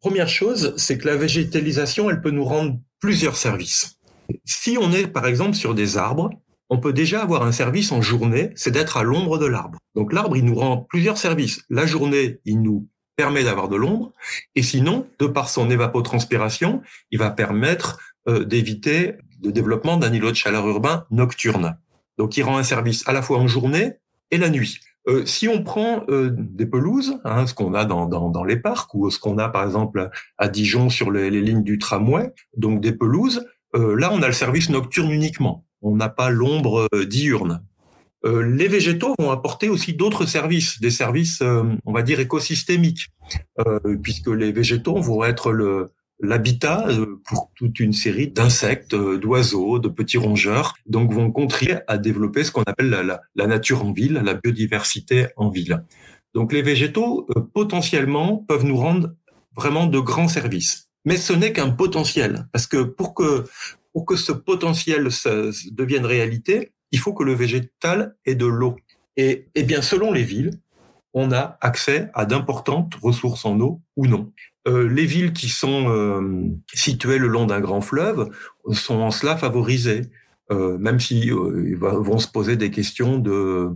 Première 0.00 0.28
chose, 0.28 0.74
c'est 0.76 0.98
que 0.98 1.06
la 1.06 1.16
végétalisation, 1.16 2.10
elle 2.10 2.20
peut 2.20 2.30
nous 2.30 2.44
rendre 2.44 2.78
plusieurs 3.00 3.36
services. 3.36 3.98
Si 4.44 4.76
on 4.80 4.92
est 4.92 5.06
par 5.06 5.26
exemple 5.26 5.54
sur 5.54 5.74
des 5.74 5.96
arbres, 5.96 6.30
on 6.70 6.78
peut 6.78 6.92
déjà 6.92 7.22
avoir 7.22 7.42
un 7.42 7.52
service 7.52 7.92
en 7.92 8.02
journée, 8.02 8.50
c'est 8.54 8.70
d'être 8.70 8.96
à 8.96 9.02
l'ombre 9.02 9.38
de 9.38 9.46
l'arbre. 9.46 9.78
Donc 9.94 10.12
l'arbre, 10.12 10.36
il 10.36 10.44
nous 10.44 10.54
rend 10.54 10.78
plusieurs 10.88 11.18
services. 11.18 11.64
La 11.70 11.86
journée, 11.86 12.40
il 12.44 12.60
nous 12.60 12.86
permet 13.16 13.42
d'avoir 13.42 13.68
de 13.68 13.76
l'ombre, 13.76 14.12
et 14.54 14.62
sinon, 14.62 15.06
de 15.18 15.26
par 15.26 15.48
son 15.48 15.70
évapotranspiration, 15.70 16.82
il 17.10 17.18
va 17.18 17.30
permettre 17.30 17.98
euh, 18.28 18.44
d'éviter 18.44 19.14
le 19.42 19.50
développement 19.50 19.96
d'un 19.96 20.12
îlot 20.12 20.30
de 20.30 20.36
chaleur 20.36 20.66
urbain 20.68 21.04
nocturne. 21.10 21.76
Donc, 22.16 22.36
il 22.36 22.42
rend 22.42 22.58
un 22.58 22.62
service 22.62 23.02
à 23.08 23.12
la 23.12 23.20
fois 23.20 23.38
en 23.38 23.48
journée 23.48 23.94
et 24.30 24.38
la 24.38 24.50
nuit. 24.50 24.78
Euh, 25.08 25.26
si 25.26 25.48
on 25.48 25.64
prend 25.64 26.04
euh, 26.08 26.30
des 26.32 26.66
pelouses, 26.66 27.18
hein, 27.24 27.46
ce 27.46 27.54
qu'on 27.54 27.74
a 27.74 27.84
dans, 27.84 28.06
dans, 28.06 28.28
dans, 28.28 28.44
les 28.44 28.56
parcs 28.56 28.94
ou 28.94 29.10
ce 29.10 29.18
qu'on 29.18 29.38
a 29.38 29.48
par 29.48 29.64
exemple 29.64 30.10
à 30.36 30.48
Dijon 30.48 30.88
sur 30.88 31.10
les, 31.10 31.30
lignes 31.30 31.64
du 31.64 31.78
tramway, 31.78 32.32
donc 32.56 32.80
des 32.80 32.92
pelouses, 32.92 33.46
là 33.74 34.10
on 34.12 34.22
a 34.22 34.26
le 34.26 34.32
service 34.32 34.70
nocturne 34.70 35.10
uniquement. 35.10 35.67
On 35.82 35.96
n'a 35.96 36.08
pas 36.08 36.30
l'ombre 36.30 36.88
euh, 36.94 37.04
diurne. 37.04 37.62
Euh, 38.24 38.42
les 38.42 38.68
végétaux 38.68 39.14
vont 39.18 39.30
apporter 39.30 39.68
aussi 39.68 39.94
d'autres 39.94 40.26
services, 40.26 40.80
des 40.80 40.90
services, 40.90 41.40
on 41.40 41.92
va 41.92 42.02
dire 42.02 42.18
écosystémiques, 42.18 43.06
puisque 44.02 44.28
les 44.28 44.50
végétaux 44.50 45.00
vont 45.00 45.22
être 45.22 45.52
le, 45.52 45.92
l'habitat 46.20 46.88
euh, 46.88 47.20
pour 47.26 47.50
toute 47.54 47.80
une 47.80 47.92
série 47.92 48.28
d'insectes, 48.28 48.94
euh, 48.94 49.18
d'oiseaux, 49.18 49.78
de 49.78 49.88
petits 49.88 50.18
rongeurs, 50.18 50.74
donc 50.86 51.12
vont 51.12 51.30
contribuer 51.30 51.78
à 51.86 51.98
développer 51.98 52.44
ce 52.44 52.50
qu'on 52.50 52.62
appelle 52.62 52.90
la, 53.34 53.46
nature 53.46 53.84
en 53.84 53.92
ville, 53.92 54.14
la 54.24 54.34
biodiversité 54.34 55.28
en 55.36 55.48
ville. 55.48 55.84
Donc 56.34 56.52
les 56.52 56.62
végétaux, 56.62 57.26
euh, 57.36 57.40
potentiellement, 57.40 58.36
peuvent 58.36 58.64
nous 58.64 58.76
rendre 58.76 59.14
vraiment 59.56 59.86
de 59.86 59.98
grands 59.98 60.28
services. 60.28 60.86
mais 61.04 61.16
ce 61.16 61.32
n'est 61.32 61.52
qu'un 61.52 61.70
potentiel. 61.70 62.48
Parce 62.52 62.66
que 62.66 62.82
pour 62.82 63.14
que, 63.14 63.44
pour 63.98 64.06
que 64.06 64.14
ce 64.14 64.30
potentiel 64.30 65.08
devienne 65.72 66.06
réalité, 66.06 66.70
il 66.92 67.00
faut 67.00 67.12
que 67.12 67.24
le 67.24 67.34
végétal 67.34 68.14
ait 68.26 68.36
de 68.36 68.46
l'eau. 68.46 68.76
Et, 69.16 69.48
et 69.56 69.64
bien, 69.64 69.82
selon 69.82 70.12
les 70.12 70.22
villes, 70.22 70.52
on 71.14 71.32
a 71.32 71.58
accès 71.60 72.08
à 72.14 72.24
d'importantes 72.24 72.94
ressources 73.02 73.44
en 73.44 73.58
eau 73.58 73.80
ou 73.96 74.06
non. 74.06 74.32
Euh, 74.68 74.88
les 74.88 75.04
villes 75.04 75.32
qui 75.32 75.48
sont 75.48 75.90
euh, 75.90 76.44
situées 76.72 77.18
le 77.18 77.26
long 77.26 77.46
d'un 77.46 77.58
grand 77.58 77.80
fleuve 77.80 78.30
sont 78.70 79.00
en 79.00 79.10
cela 79.10 79.36
favorisées, 79.36 80.02
euh, 80.52 80.78
même 80.78 81.00
si 81.00 81.30
vont 81.30 82.18
se 82.18 82.28
poser 82.28 82.54
des 82.54 82.70
questions 82.70 83.18
de, 83.18 83.70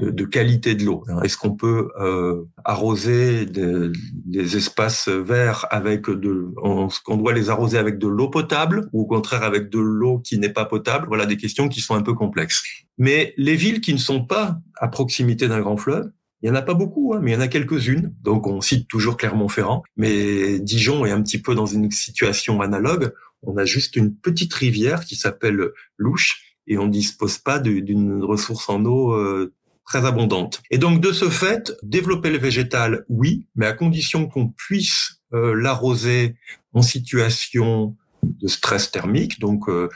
de, 0.00 0.10
de 0.10 0.24
qualité 0.24 0.74
de 0.74 0.84
l'eau. 0.84 1.04
Est-ce 1.22 1.36
qu'on 1.36 1.54
peut 1.54 1.90
euh, 2.00 2.44
arroser 2.64 3.46
des, 3.46 3.90
des, 4.12 4.56
espaces 4.56 5.08
verts 5.08 5.66
avec 5.70 6.08
de, 6.08 6.52
est-ce 6.86 7.00
qu'on 7.00 7.16
doit 7.16 7.32
les 7.32 7.50
arroser 7.50 7.78
avec 7.78 7.98
de 7.98 8.08
l'eau 8.08 8.28
potable 8.28 8.88
ou 8.92 9.02
au 9.02 9.06
contraire 9.06 9.42
avec 9.42 9.68
de 9.68 9.78
l'eau 9.78 10.18
qui 10.18 10.38
n'est 10.38 10.52
pas 10.52 10.64
potable? 10.64 11.06
Voilà 11.08 11.26
des 11.26 11.36
questions 11.36 11.68
qui 11.68 11.80
sont 11.80 11.94
un 11.94 12.02
peu 12.02 12.14
complexes. 12.14 12.62
Mais 12.98 13.34
les 13.36 13.56
villes 13.56 13.80
qui 13.80 13.92
ne 13.92 13.98
sont 13.98 14.24
pas 14.24 14.58
à 14.78 14.88
proximité 14.88 15.48
d'un 15.48 15.60
grand 15.60 15.76
fleuve, 15.76 16.10
il 16.42 16.48
y 16.48 16.50
en 16.50 16.54
a 16.54 16.62
pas 16.62 16.74
beaucoup, 16.74 17.12
hein, 17.12 17.20
mais 17.22 17.32
il 17.32 17.34
y 17.34 17.36
en 17.36 17.40
a 17.40 17.48
quelques-unes. 17.48 18.14
Donc 18.22 18.46
on 18.46 18.60
cite 18.60 18.88
toujours 18.88 19.16
Clermont-Ferrand, 19.16 19.82
mais 19.96 20.58
Dijon 20.58 21.04
est 21.04 21.10
un 21.10 21.22
petit 21.22 21.40
peu 21.40 21.54
dans 21.54 21.66
une 21.66 21.90
situation 21.90 22.60
analogue. 22.62 23.12
On 23.42 23.56
a 23.56 23.64
juste 23.64 23.96
une 23.96 24.14
petite 24.14 24.52
rivière 24.54 25.04
qui 25.04 25.16
s'appelle 25.16 25.70
Louche 25.98 26.56
et 26.66 26.78
on 26.78 26.86
dispose 26.86 27.38
pas 27.38 27.58
d'une 27.58 28.22
ressource 28.22 28.68
en 28.68 28.84
eau 28.84 29.12
euh, 29.12 29.52
très 29.90 30.06
abondante. 30.06 30.62
Et 30.70 30.78
donc 30.78 31.00
de 31.00 31.10
ce 31.10 31.28
fait, 31.28 31.72
développer 31.82 32.30
le 32.30 32.38
végétal, 32.38 33.04
oui, 33.08 33.46
mais 33.56 33.66
à 33.66 33.72
condition 33.72 34.28
qu'on 34.28 34.46
puisse 34.46 35.20
euh, 35.34 35.52
l'arroser 35.52 36.36
en 36.72 36.80
situation 36.80 37.96
de 38.22 38.46
stress 38.46 38.92
thermique, 38.92 39.40
donc 39.40 39.68
euh, 39.68 39.88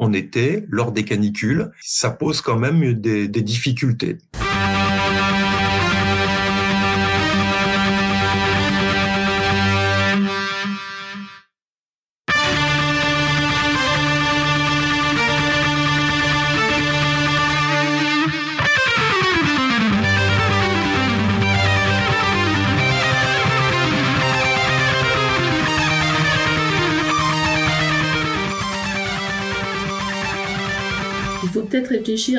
en 0.00 0.12
été, 0.12 0.64
lors 0.68 0.90
des 0.90 1.04
canicules, 1.04 1.70
ça 1.80 2.10
pose 2.10 2.40
quand 2.40 2.58
même 2.58 2.94
des, 2.94 3.28
des 3.28 3.42
difficultés. 3.42 4.18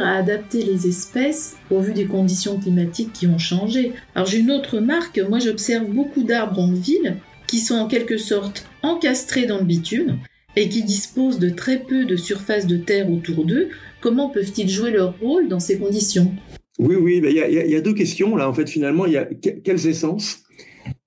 À 0.02 0.16
adapter 0.16 0.64
les 0.64 0.88
espèces 0.88 1.58
au 1.70 1.82
vu 1.82 1.94
des 1.94 2.06
conditions 2.06 2.58
climatiques 2.58 3.12
qui 3.12 3.28
ont 3.28 3.38
changé. 3.38 3.92
Alors 4.16 4.28
j'ai 4.28 4.40
une 4.40 4.52
autre 4.52 4.76
remarque, 4.76 5.20
moi 5.30 5.40
j'observe 5.40 5.88
beaucoup 5.88 6.24
d'arbres 6.24 6.60
en 6.60 6.72
ville 6.72 7.18
qui 7.48 7.60
sont 7.60 7.76
en 7.76 7.88
quelque 7.88 8.18
sorte 8.18 8.66
encastrés 8.82 9.46
dans 9.46 9.58
le 9.58 9.66
bitume 9.66 10.20
et 10.56 10.70
qui 10.70 10.84
disposent 10.84 11.40
de 11.40 11.50
très 11.50 11.80
peu 11.80 12.06
de 12.06 12.16
surface 12.16 12.66
de 12.66 12.78
terre 12.78 13.12
autour 13.12 13.46
d'eux. 13.46 13.70
Comment 14.00 14.30
peuvent-ils 14.30 14.70
jouer 14.70 14.92
leur 14.92 15.20
rôle 15.20 15.50
dans 15.50 15.60
ces 15.60 15.78
conditions? 15.78 16.34
Oui, 16.80 16.96
oui, 16.96 17.22
il 17.24 17.32
y, 17.32 17.76
a 17.76 17.82
deux 17.82 17.94
questions 17.94 18.36
là. 18.36 18.48
En 18.48 18.54
fait, 18.54 18.70
finalement, 18.70 19.06
il 19.06 19.14
y 19.14 19.18
a 19.18 19.26
quelles 19.26 19.88
essences? 19.88 20.44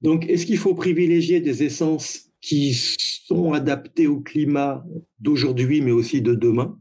Donc, 0.02 0.28
est-ce 0.28 0.44
qu'il 0.46 0.58
faut 0.58 0.74
privilégier 0.74 1.40
des 1.40 1.62
essences 1.62 2.30
qui 2.40 2.74
sont 2.74 3.52
adaptées 3.52 4.06
au 4.06 4.20
climat 4.20 4.84
d'aujourd'hui, 5.20 5.80
mais 5.80 5.92
aussi 5.92 6.20
de 6.22 6.34
demain? 6.34 6.79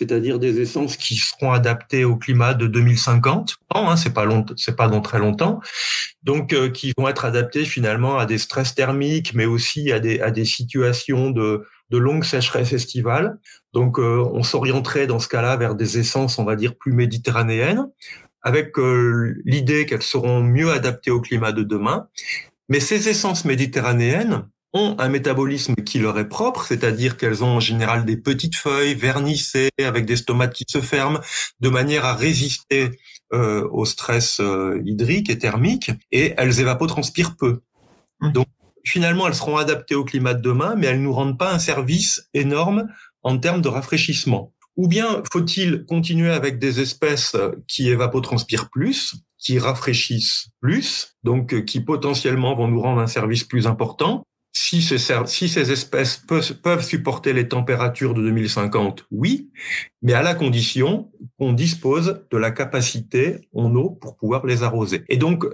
C'est-à-dire 0.00 0.38
des 0.38 0.62
essences 0.62 0.96
qui 0.96 1.16
seront 1.16 1.52
adaptées 1.52 2.06
au 2.06 2.16
climat 2.16 2.54
de 2.54 2.66
2050. 2.66 3.56
Hein, 3.74 3.96
c'est 3.96 4.14
pas 4.14 4.24
long, 4.24 4.46
c'est 4.56 4.74
pas 4.74 4.88
dans 4.88 5.02
très 5.02 5.18
longtemps. 5.18 5.60
Donc, 6.22 6.54
euh, 6.54 6.70
qui 6.70 6.94
vont 6.96 7.06
être 7.06 7.26
adaptées 7.26 7.66
finalement 7.66 8.16
à 8.16 8.24
des 8.24 8.38
stress 8.38 8.74
thermiques, 8.74 9.34
mais 9.34 9.44
aussi 9.44 9.92
à 9.92 10.00
des 10.00 10.20
à 10.20 10.30
des 10.30 10.46
situations 10.46 11.30
de 11.30 11.66
de 11.90 11.98
longue 11.98 12.24
sécheresse 12.24 12.72
estivale. 12.72 13.38
Donc, 13.74 13.98
euh, 13.98 14.24
on 14.32 14.42
s'orienterait 14.42 15.06
dans 15.06 15.18
ce 15.18 15.28
cas-là 15.28 15.58
vers 15.58 15.74
des 15.74 15.98
essences, 15.98 16.38
on 16.38 16.44
va 16.44 16.56
dire, 16.56 16.76
plus 16.76 16.94
méditerranéennes, 16.94 17.86
avec 18.40 18.78
euh, 18.78 19.34
l'idée 19.44 19.84
qu'elles 19.84 20.00
seront 20.00 20.42
mieux 20.42 20.70
adaptées 20.70 21.10
au 21.10 21.20
climat 21.20 21.52
de 21.52 21.62
demain. 21.62 22.08
Mais 22.70 22.80
ces 22.80 23.10
essences 23.10 23.44
méditerranéennes, 23.44 24.48
ont 24.72 24.94
un 24.98 25.08
métabolisme 25.08 25.74
qui 25.74 25.98
leur 25.98 26.18
est 26.18 26.28
propre, 26.28 26.64
c'est-à-dire 26.64 27.16
qu'elles 27.16 27.42
ont 27.42 27.56
en 27.56 27.60
général 27.60 28.04
des 28.04 28.16
petites 28.16 28.56
feuilles 28.56 28.94
vernissées 28.94 29.70
avec 29.82 30.06
des 30.06 30.16
stomates 30.16 30.54
qui 30.54 30.64
se 30.68 30.80
ferment 30.80 31.20
de 31.60 31.68
manière 31.68 32.04
à 32.04 32.14
résister 32.14 32.90
euh, 33.32 33.68
au 33.72 33.84
stress 33.84 34.40
euh, 34.40 34.80
hydrique 34.84 35.30
et 35.30 35.38
thermique 35.38 35.90
et 36.12 36.34
elles 36.36 36.60
évapotranspirent 36.60 37.36
peu. 37.36 37.60
Mmh. 38.20 38.32
Donc 38.32 38.46
finalement, 38.84 39.26
elles 39.26 39.34
seront 39.34 39.56
adaptées 39.56 39.94
au 39.94 40.04
climat 40.04 40.34
de 40.34 40.42
demain, 40.42 40.74
mais 40.76 40.86
elles 40.86 41.02
nous 41.02 41.12
rendent 41.12 41.38
pas 41.38 41.52
un 41.52 41.58
service 41.58 42.28
énorme 42.34 42.86
en 43.22 43.38
termes 43.38 43.62
de 43.62 43.68
rafraîchissement. 43.68 44.52
Ou 44.76 44.88
bien 44.88 45.22
faut-il 45.32 45.84
continuer 45.84 46.30
avec 46.30 46.58
des 46.58 46.80
espèces 46.80 47.36
qui 47.66 47.88
évapotranspirent 47.88 48.70
plus, 48.70 49.14
qui 49.40 49.58
rafraîchissent 49.58 50.50
plus, 50.60 51.16
donc 51.24 51.54
euh, 51.54 51.62
qui 51.62 51.80
potentiellement 51.80 52.54
vont 52.54 52.68
nous 52.68 52.80
rendre 52.80 53.00
un 53.00 53.06
service 53.06 53.44
plus 53.44 53.66
important, 53.66 54.24
si 54.52 54.82
ces, 54.82 55.72
espèces 55.72 56.16
peuvent, 56.16 56.82
supporter 56.82 57.32
les 57.32 57.48
températures 57.48 58.14
de 58.14 58.22
2050, 58.22 59.06
oui, 59.10 59.50
mais 60.02 60.12
à 60.12 60.22
la 60.22 60.34
condition 60.34 61.10
qu'on 61.38 61.52
dispose 61.52 62.24
de 62.30 62.36
la 62.36 62.50
capacité 62.50 63.48
en 63.54 63.74
eau 63.74 63.90
pour 63.90 64.16
pouvoir 64.16 64.46
les 64.46 64.62
arroser. 64.62 65.04
Et 65.08 65.16
donc, 65.16 65.44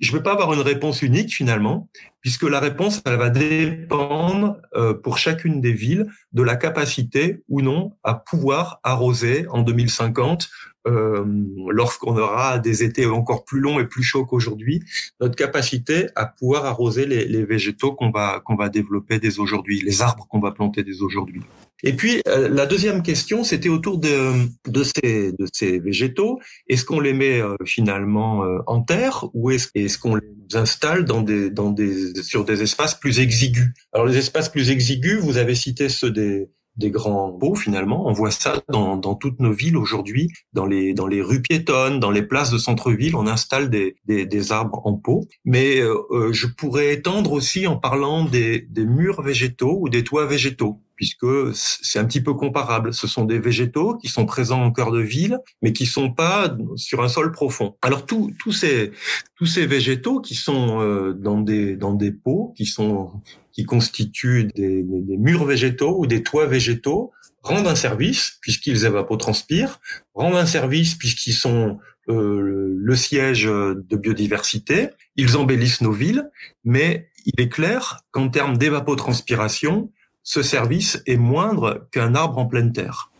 je 0.00 0.12
ne 0.12 0.16
vais 0.16 0.22
pas 0.22 0.32
avoir 0.32 0.52
une 0.54 0.60
réponse 0.60 1.02
unique 1.02 1.32
finalement, 1.32 1.88
puisque 2.20 2.42
la 2.42 2.60
réponse, 2.60 3.00
elle 3.04 3.16
va 3.16 3.30
dépendre 3.30 4.56
euh, 4.74 4.94
pour 4.94 5.18
chacune 5.18 5.60
des 5.60 5.72
villes 5.72 6.06
de 6.32 6.42
la 6.42 6.56
capacité 6.56 7.42
ou 7.48 7.60
non 7.60 7.96
à 8.02 8.14
pouvoir 8.14 8.80
arroser 8.82 9.46
en 9.50 9.62
2050 9.62 10.48
euh, 10.86 11.24
lorsqu'on 11.68 12.16
aura 12.16 12.58
des 12.58 12.82
étés 12.82 13.06
encore 13.06 13.44
plus 13.44 13.60
longs 13.60 13.80
et 13.80 13.86
plus 13.86 14.02
chauds 14.02 14.24
qu'aujourd'hui, 14.24 14.82
notre 15.20 15.36
capacité 15.36 16.06
à 16.14 16.26
pouvoir 16.26 16.64
arroser 16.64 17.06
les, 17.06 17.26
les 17.26 17.44
végétaux 17.44 17.92
qu'on 17.92 18.10
va 18.10 18.40
qu'on 18.44 18.56
va 18.56 18.68
développer 18.68 19.18
dès 19.18 19.38
aujourd'hui, 19.38 19.80
les 19.80 20.02
arbres 20.02 20.26
qu'on 20.28 20.40
va 20.40 20.52
planter 20.52 20.82
dès 20.82 21.00
aujourd'hui. 21.02 21.42
Et 21.82 21.94
puis 21.94 22.22
euh, 22.28 22.48
la 22.48 22.66
deuxième 22.66 23.02
question, 23.02 23.44
c'était 23.44 23.68
autour 23.68 23.98
de, 23.98 24.32
de, 24.68 24.82
ces, 24.82 25.32
de 25.32 25.46
ces 25.52 25.78
végétaux. 25.78 26.40
Est-ce 26.68 26.84
qu'on 26.84 27.00
les 27.00 27.12
met 27.12 27.40
euh, 27.40 27.54
finalement 27.64 28.44
en 28.66 28.82
terre 28.82 29.26
ou 29.34 29.50
est-ce 29.50 29.68
est 29.74 29.98
qu'on 29.98 30.14
les 30.14 30.26
installe 30.54 31.04
dans 31.04 31.22
des, 31.22 31.50
dans 31.50 31.70
des, 31.70 32.22
sur 32.22 32.44
des 32.44 32.62
espaces 32.62 32.94
plus 32.94 33.18
exigus? 33.18 33.72
Alors 33.92 34.06
les 34.06 34.16
espaces 34.16 34.48
plus 34.48 34.70
exigus, 34.70 35.20
vous 35.20 35.36
avez 35.36 35.54
cité 35.54 35.88
ceux 35.88 36.10
des, 36.10 36.48
des 36.76 36.90
grands 36.90 37.32
pots 37.32 37.54
finalement. 37.54 38.06
On 38.06 38.12
voit 38.12 38.30
ça 38.30 38.62
dans, 38.68 38.96
dans 38.96 39.14
toutes 39.14 39.40
nos 39.40 39.52
villes 39.52 39.76
aujourd'hui, 39.76 40.30
dans 40.52 40.66
les, 40.66 40.94
dans 40.94 41.06
les 41.06 41.22
rues 41.22 41.42
piétonnes, 41.42 42.00
dans 42.00 42.10
les 42.10 42.22
places 42.22 42.50
de 42.50 42.58
centre-ville, 42.58 43.16
on 43.16 43.26
installe 43.26 43.70
des, 43.70 43.96
des, 44.06 44.26
des, 44.26 44.52
arbres 44.52 44.86
en 44.86 44.94
pot. 44.94 45.26
Mais 45.44 45.80
euh, 45.80 45.96
euh, 46.10 46.32
je 46.32 46.46
pourrais 46.46 46.94
étendre 46.94 47.32
aussi 47.32 47.66
en 47.66 47.76
parlant 47.76 48.24
des, 48.24 48.60
des 48.70 48.84
murs 48.84 49.22
végétaux 49.22 49.78
ou 49.80 49.88
des 49.88 50.04
toits 50.04 50.26
végétaux 50.26 50.80
puisque 50.96 51.26
c'est 51.52 51.98
un 51.98 52.04
petit 52.06 52.22
peu 52.22 52.34
comparable. 52.34 52.92
Ce 52.92 53.06
sont 53.06 53.24
des 53.24 53.38
végétaux 53.38 53.96
qui 53.96 54.08
sont 54.08 54.26
présents 54.26 54.62
en 54.62 54.72
cœur 54.72 54.90
de 54.90 55.00
ville, 55.00 55.38
mais 55.62 55.72
qui 55.72 55.86
sont 55.86 56.10
pas 56.10 56.56
sur 56.76 57.02
un 57.02 57.08
sol 57.08 57.30
profond. 57.32 57.76
Alors 57.82 58.06
tous 58.06 58.32
tous 58.38 58.52
ces 58.52 58.92
tous 59.36 59.46
ces 59.46 59.66
végétaux 59.66 60.20
qui 60.20 60.34
sont 60.34 60.80
euh, 60.80 61.12
dans 61.12 61.40
des 61.40 61.76
dans 61.76 61.92
des 61.92 62.12
pots, 62.12 62.54
qui 62.56 62.64
sont 62.64 63.12
qui 63.56 63.64
constituent 63.64 64.50
des, 64.54 64.84
murs 64.84 65.46
végétaux 65.46 65.98
ou 65.98 66.06
des 66.06 66.22
toits 66.22 66.44
végétaux 66.44 67.10
rendent 67.42 67.66
un 67.66 67.74
service 67.74 68.36
puisqu'ils 68.42 68.84
évapotranspirent, 68.84 69.80
rendent 70.14 70.36
un 70.36 70.44
service 70.44 70.94
puisqu'ils 70.94 71.32
sont 71.32 71.78
euh, 72.10 72.74
le 72.76 72.96
siège 72.96 73.44
de 73.46 73.96
biodiversité, 73.96 74.90
ils 75.16 75.38
embellissent 75.38 75.80
nos 75.80 75.90
villes, 75.90 76.30
mais 76.64 77.08
il 77.24 77.40
est 77.40 77.48
clair 77.48 78.02
qu'en 78.10 78.28
termes 78.28 78.58
d'évapotranspiration, 78.58 79.90
ce 80.22 80.42
service 80.42 81.02
est 81.06 81.16
moindre 81.16 81.88
qu'un 81.92 82.14
arbre 82.14 82.36
en 82.36 82.44
pleine 82.44 82.74
terre. 82.74 83.10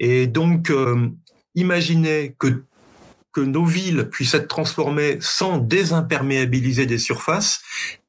Et 0.00 0.26
donc, 0.26 0.70
euh, 0.70 1.08
imaginez 1.54 2.34
que 2.36 2.64
que 3.34 3.40
nos 3.40 3.64
villes 3.64 4.08
puissent 4.10 4.34
être 4.34 4.48
transformées 4.48 5.18
sans 5.20 5.58
désimperméabiliser 5.58 6.86
des 6.86 6.98
surfaces 6.98 7.62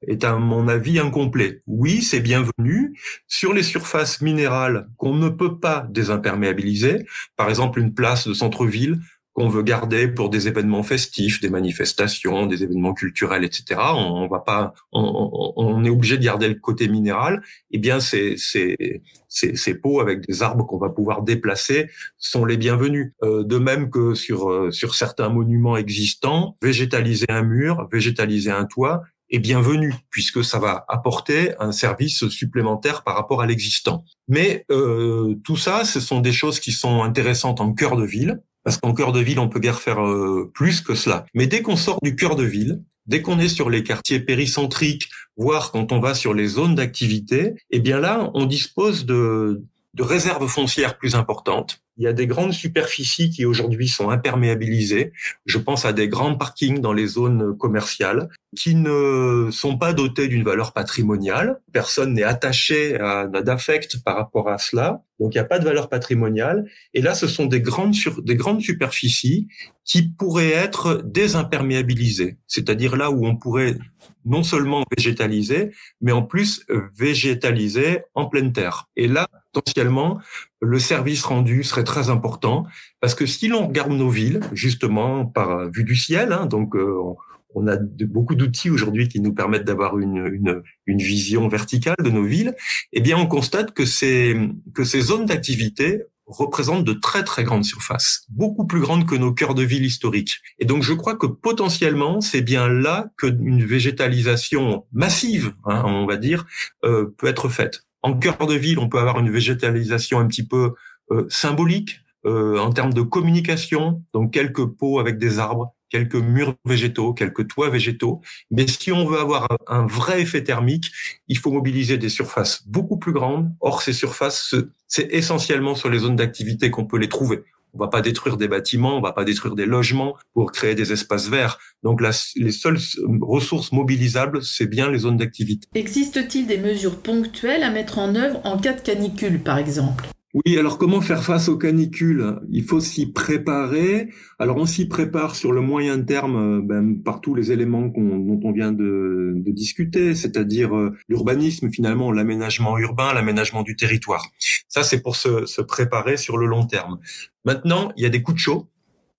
est 0.08 0.24
à 0.24 0.36
mon 0.36 0.68
avis 0.68 1.00
incomplet. 1.00 1.62
Oui, 1.68 2.04
c'est 2.04 2.20
bienvenu 2.20 2.98
sur 3.28 3.52
les 3.52 3.64
surfaces 3.64 4.22
minérales 4.22 4.88
qu'on 4.98 5.16
ne 5.16 5.30
peut 5.30 5.60
pas 5.60 5.88
désimperméabiliser, 5.90 7.06
par 7.36 7.50
exemple 7.50 7.80
une 7.80 7.94
place 7.94 8.28
de 8.28 8.34
centre-ville 8.34 9.00
qu'on 9.36 9.50
veut 9.50 9.63
garder 9.63 10.08
pour 10.08 10.30
des 10.30 10.48
événements 10.48 10.82
festifs, 10.82 11.41
des 11.41 11.50
manifestations, 11.50 12.45
des 12.45 12.63
événements 12.63 12.93
culturels, 12.93 13.43
etc. 13.43 13.82
On, 13.93 14.28
va 14.28 14.39
pas, 14.39 14.74
on, 14.93 15.84
est 15.84 15.89
obligé 15.89 16.17
de 16.17 16.24
garder 16.24 16.48
le 16.48 16.56
côté 16.56 16.88
minéral. 16.88 17.43
Eh 17.69 17.78
bien, 17.78 18.00
ces, 18.00 18.38
ces, 18.38 19.02
ces, 19.28 19.58
ces 19.58 19.76
pots 19.76 20.00
avec 20.00 20.26
des 20.26 20.41
arbres 20.41 20.65
qu'on 20.65 20.78
va 20.78 20.89
pouvoir 20.89 21.21
déplacer 21.21 21.89
sont 22.17 22.45
les 22.45 22.56
bienvenus. 22.56 23.12
Euh, 23.24 23.43
de 23.43 23.58
même 23.58 23.89
que 23.89 24.13
sur 24.13 24.50
euh, 24.50 24.71
sur 24.71 24.95
certains 24.95 25.28
monuments 25.28 25.76
existants, 25.76 26.56
végétaliser 26.62 27.26
un 27.28 27.43
mur, 27.43 27.89
végétaliser 27.91 28.52
un 28.52 28.65
toit 28.65 29.04
est 29.30 29.39
bienvenu 29.39 29.93
puisque 30.10 30.45
ça 30.45 30.60
va 30.60 30.86
apporter 30.88 31.56
un 31.60 31.74
service 31.74 32.28
supplémentaire 32.30 33.04
par 33.04 33.15
rapport 33.15 33.41
à 33.41 33.48
l'existant. 33.48 34.06
Mais 34.30 34.65
euh, 34.71 35.36
tout 35.43 35.58
ça, 35.58 35.84
ce 35.84 36.00
sont 36.00 36.21
des 36.21 36.32
choses 36.32 36.62
qui 36.62 36.71
sont 36.71 37.04
intéressantes 37.04 37.60
en 37.60 37.74
cœur 37.74 37.98
de 37.98 38.06
ville 38.06 38.39
parce 38.65 38.78
qu'en 38.78 38.93
cœur 38.93 39.13
de 39.13 39.21
ville, 39.21 39.39
on 39.39 39.47
peut 39.47 39.60
guère 39.60 39.80
faire 39.80 40.06
euh, 40.06 40.51
plus 40.54 40.82
que 40.82 40.95
cela. 40.95 41.25
Mais 41.36 41.45
dès 41.45 41.62
qu'on 41.62 41.78
sort 41.78 41.99
du 42.01 42.15
cœur 42.15 42.36
de 42.36 42.43
ville, 42.43 42.82
dès 43.06 43.21
qu'on 43.21 43.39
est 43.39 43.47
sur 43.47 43.69
les 43.69 43.84
quartiers 43.84 44.19
péricentriques, 44.19 45.10
voire 45.38 45.71
quand 45.71 45.91
on 45.91 45.99
va 45.99 46.15
sur 46.15 46.34
les 46.34 46.47
zones 46.47 46.73
d'activité, 46.73 47.54
eh 47.69 47.80
bien 47.80 47.99
là, 47.99 48.32
on 48.34 48.45
dispose 48.45 49.06
de, 49.06 49.63
de 49.93 50.04
réserves 50.04 50.47
foncières 50.47 50.97
plus 50.97 51.13
importantes. 51.13 51.80
Il 51.97 52.04
y 52.04 52.08
a 52.08 52.13
des 52.13 52.28
grandes 52.28 52.54
superficies 52.54 53.30
qui 53.30 53.45
aujourd'hui 53.45 53.88
sont 53.88 54.10
imperméabilisées. 54.10 55.13
Je 55.45 55.58
pense 55.60 55.86
à 55.86 55.93
des 55.93 56.10
grands 56.10 56.36
parkings 56.36 56.82
dans 56.82 56.91
les 56.91 57.08
zones 57.08 57.56
commerciales 57.58 58.30
qui 58.56 58.76
ne 58.76 59.50
sont 59.52 59.78
pas 59.78 59.94
dotés 59.94 60.28
d'une 60.28 60.44
valeur 60.44 60.74
patrimoniale. 60.74 61.62
Personne 61.72 62.13
n'est 62.13 62.24
attaché 62.24 63.00
à 63.00 63.28
d'affect 63.28 64.04
par 64.04 64.15
rapport 64.15 64.50
à 64.50 64.58
cela. 64.58 65.04
Donc 65.20 65.34
il 65.34 65.38
n'y 65.38 65.41
a 65.41 65.46
pas 65.46 65.60
de 65.60 65.65
valeur 65.65 65.89
patrimoniale. 65.89 66.65
Et 66.94 67.02
là, 67.02 67.13
ce 67.13 67.28
sont 67.28 67.46
des 67.46 67.62
grandes, 67.62 67.94
sur, 67.94 68.22
des 68.22 68.36
grandes 68.36 68.62
superficies 68.62 69.48
qui 69.84 70.10
pourraient 70.10 70.52
être 70.52 71.02
désimperméabilisées. 71.06 72.38
C'est-à-dire 72.48 72.96
là 72.96 73.12
où 73.12 73.26
on 73.26 73.36
pourrait 73.36 73.78
non 74.26 74.44
seulement 74.44 74.84
végétaliser, 74.96 75.72
mais 76.02 76.12
en 76.12 76.24
plus 76.24 76.65
végétaliser 76.98 78.00
en 78.15 78.26
pleine 78.26 78.52
terre. 78.52 78.89
Et 78.96 79.08
là, 79.08 79.28
potentiellement, 79.54 80.20
le 80.62 80.80
service 80.80 81.24
rendu 81.24 81.63
serait 81.63 81.84
très 81.84 82.10
important 82.10 82.65
parce 83.00 83.15
que 83.15 83.26
si 83.26 83.48
l'on 83.48 83.68
regarde 83.68 83.91
nos 83.91 84.10
villes, 84.10 84.41
justement 84.52 85.26
par 85.26 85.70
vue 85.70 85.84
du 85.84 85.96
ciel, 85.96 86.34
hein, 86.34 86.46
donc 86.46 86.76
euh, 86.76 87.13
on 87.56 87.68
a 87.68 87.78
beaucoup 87.78 88.36
d'outils 88.36 88.70
aujourd'hui 88.70 89.08
qui 89.08 89.20
nous 89.22 89.34
permettent 89.34 89.65
d'avoir 89.65 89.98
une, 89.98 90.28
une, 90.28 90.62
une, 90.86 90.98
vision 91.00 91.48
verticale 91.48 91.96
de 92.04 92.10
nos 92.10 92.24
villes, 92.24 92.56
eh 92.94 93.02
bien 93.02 93.18
on 93.18 93.28
constate 93.28 93.74
que 93.74 93.86
ces, 93.86 94.38
que 94.74 94.84
ces 94.84 95.02
zones 95.02 95.26
d'activité 95.26 96.04
représentent 96.28 96.84
de 96.84 96.94
très 96.94 97.24
très 97.24 97.44
grandes 97.44 97.65
surfaces, 97.65 98.26
beaucoup 98.30 98.65
plus 98.65 98.80
grandes 98.80 99.06
que 99.06 99.15
nos 99.15 99.32
cœurs 99.32 99.56
de 99.56 99.63
ville 99.63 99.86
historiques. 99.86 100.39
Et 100.60 100.65
donc 100.65 100.84
je 100.84 100.94
crois 100.94 101.15
que 101.15 101.28
potentiellement 101.28 102.20
c'est 102.22 102.41
bien 102.41 102.68
là 102.68 103.12
qu'une 103.18 103.63
végétalisation 103.63 104.86
massive, 104.91 105.54
hein, 105.65 105.84
on 105.86 106.06
va 106.06 106.18
dire, 106.18 106.46
euh, 106.84 107.13
peut 107.18 107.28
être 107.28 107.50
faite. 107.50 107.84
En 108.02 108.13
cœur 108.18 108.38
de 108.46 108.56
ville, 108.56 108.80
on 108.80 108.89
peut 108.89 109.00
avoir 109.00 109.20
une 109.20 109.32
végétalisation 109.32 110.20
un 110.20 110.28
petit 110.28 110.46
peu 110.46 110.74
euh, 111.12 111.26
symbolique 111.30 112.02
euh, 112.26 112.58
en 112.58 112.72
termes 112.72 112.94
de 112.94 113.02
communication, 113.02 114.04
donc 114.13 114.34
quelques 114.34 114.65
pots 114.65 115.00
avec 115.00 115.20
des 115.20 115.38
arbres, 115.38 115.76
quelques 115.89 116.15
murs 116.15 116.56
végétaux, 116.65 117.13
quelques 117.13 117.48
toits 117.48 117.69
végétaux. 117.69 118.21
Mais 118.52 118.67
si 118.67 118.91
on 118.91 119.06
veut 119.06 119.19
avoir 119.19 119.48
un, 119.67 119.86
vrai 119.86 120.21
effet 120.21 120.43
thermique, 120.43 120.91
il 121.28 121.38
faut 121.38 121.52
mobiliser 121.52 121.98
des 121.98 122.10
surfaces 122.10 122.67
beaucoup 122.67 122.98
plus 122.98 123.13
grandes. 123.13 123.52
Or, 123.62 123.82
ces 123.82 123.93
surfaces, 123.93 124.56
c'est 124.88 125.08
essentiellement 125.12 125.76
sur 125.76 125.89
les 125.89 126.00
zones 126.00 126.15
d'activité 126.15 126.71
qu'on 126.71 126.86
peut 126.86 126.98
les 126.98 127.10
trouver. 127.10 127.43
On 127.76 127.78
va 127.78 127.89
pas 127.89 128.02
détruire 128.02 128.38
des 128.38 128.48
bâtiments, 128.48 128.98
on 128.98 129.02
va 129.02 129.12
pas 129.12 129.26
détruire 129.26 129.54
des 129.54 129.65
logements 129.65 130.15
pour 130.34 130.54
créer 130.54 130.76
des 130.76 130.93
espaces 130.93 131.28
verts. 131.28 131.60
Donc 131.84 132.02
les 132.02 132.52
seules 132.52 132.78
ressources 133.21 133.74
mobilisables, 133.74 134.41
c'est 134.43 134.67
bien 134.67 134.89
les 134.89 135.00
zones 135.00 135.17
d'activité. 135.17 135.67
Existe-t-il 135.76 136.48
des 136.48 136.58
mesures 136.58 137.00
ponctuelles 137.02 137.63
à 137.63 137.71
mettre 137.71 138.00
en 138.00 138.15
œuvre 138.15 138.39
en 138.45 138.58
cas 138.58 138.74
de 138.74 138.82
canicule, 138.82 139.39
par 139.39 139.58
exemple? 139.58 140.06
Oui, 140.36 140.58
alors 140.58 140.78
comment 140.78 141.00
faire 141.00 141.24
face 141.24 141.48
aux 141.48 141.58
canicules? 141.58 142.36
Il 142.52 142.65
faut 142.65 142.82
s'y 142.82 143.06
préparer. 143.10 144.10
Alors 144.38 144.58
on 144.58 144.65
s'y 144.65 144.86
prépare 144.86 145.34
sur 145.34 145.54
le 145.54 145.62
moyen 145.62 146.02
terme 146.02 146.36
euh, 146.36 146.62
ben, 146.62 147.02
par 147.02 147.21
tous 147.21 147.36
les 147.36 147.54
éléments 147.54 147.84
dont 147.84 148.39
on 148.43 148.52
vient 148.52 148.74
de, 148.74 149.34
discuter, 149.48 150.13
c'est-à-dire 150.13 150.76
euh, 150.76 150.93
l'urbanisme 151.08 151.71
finalement, 151.71 152.12
l'aménagement 152.12 152.78
urbain, 152.78 153.13
l'aménagement 153.13 153.63
du 153.63 153.78
territoire. 153.78 154.28
Ça 154.67 154.84
c'est 154.84 155.02
pour 155.02 155.15
se, 155.15 155.45
se 155.45 155.62
préparer 155.62 156.17
sur 156.17 156.38
le 156.38 156.48
long 156.48 156.65
terme. 156.65 157.00
Maintenant, 157.45 157.93
il 157.95 158.04
y 158.04 158.06
a 158.06 158.10
des 158.10 158.21
coups 158.21 158.36
de 158.36 158.41
chaud 158.41 158.67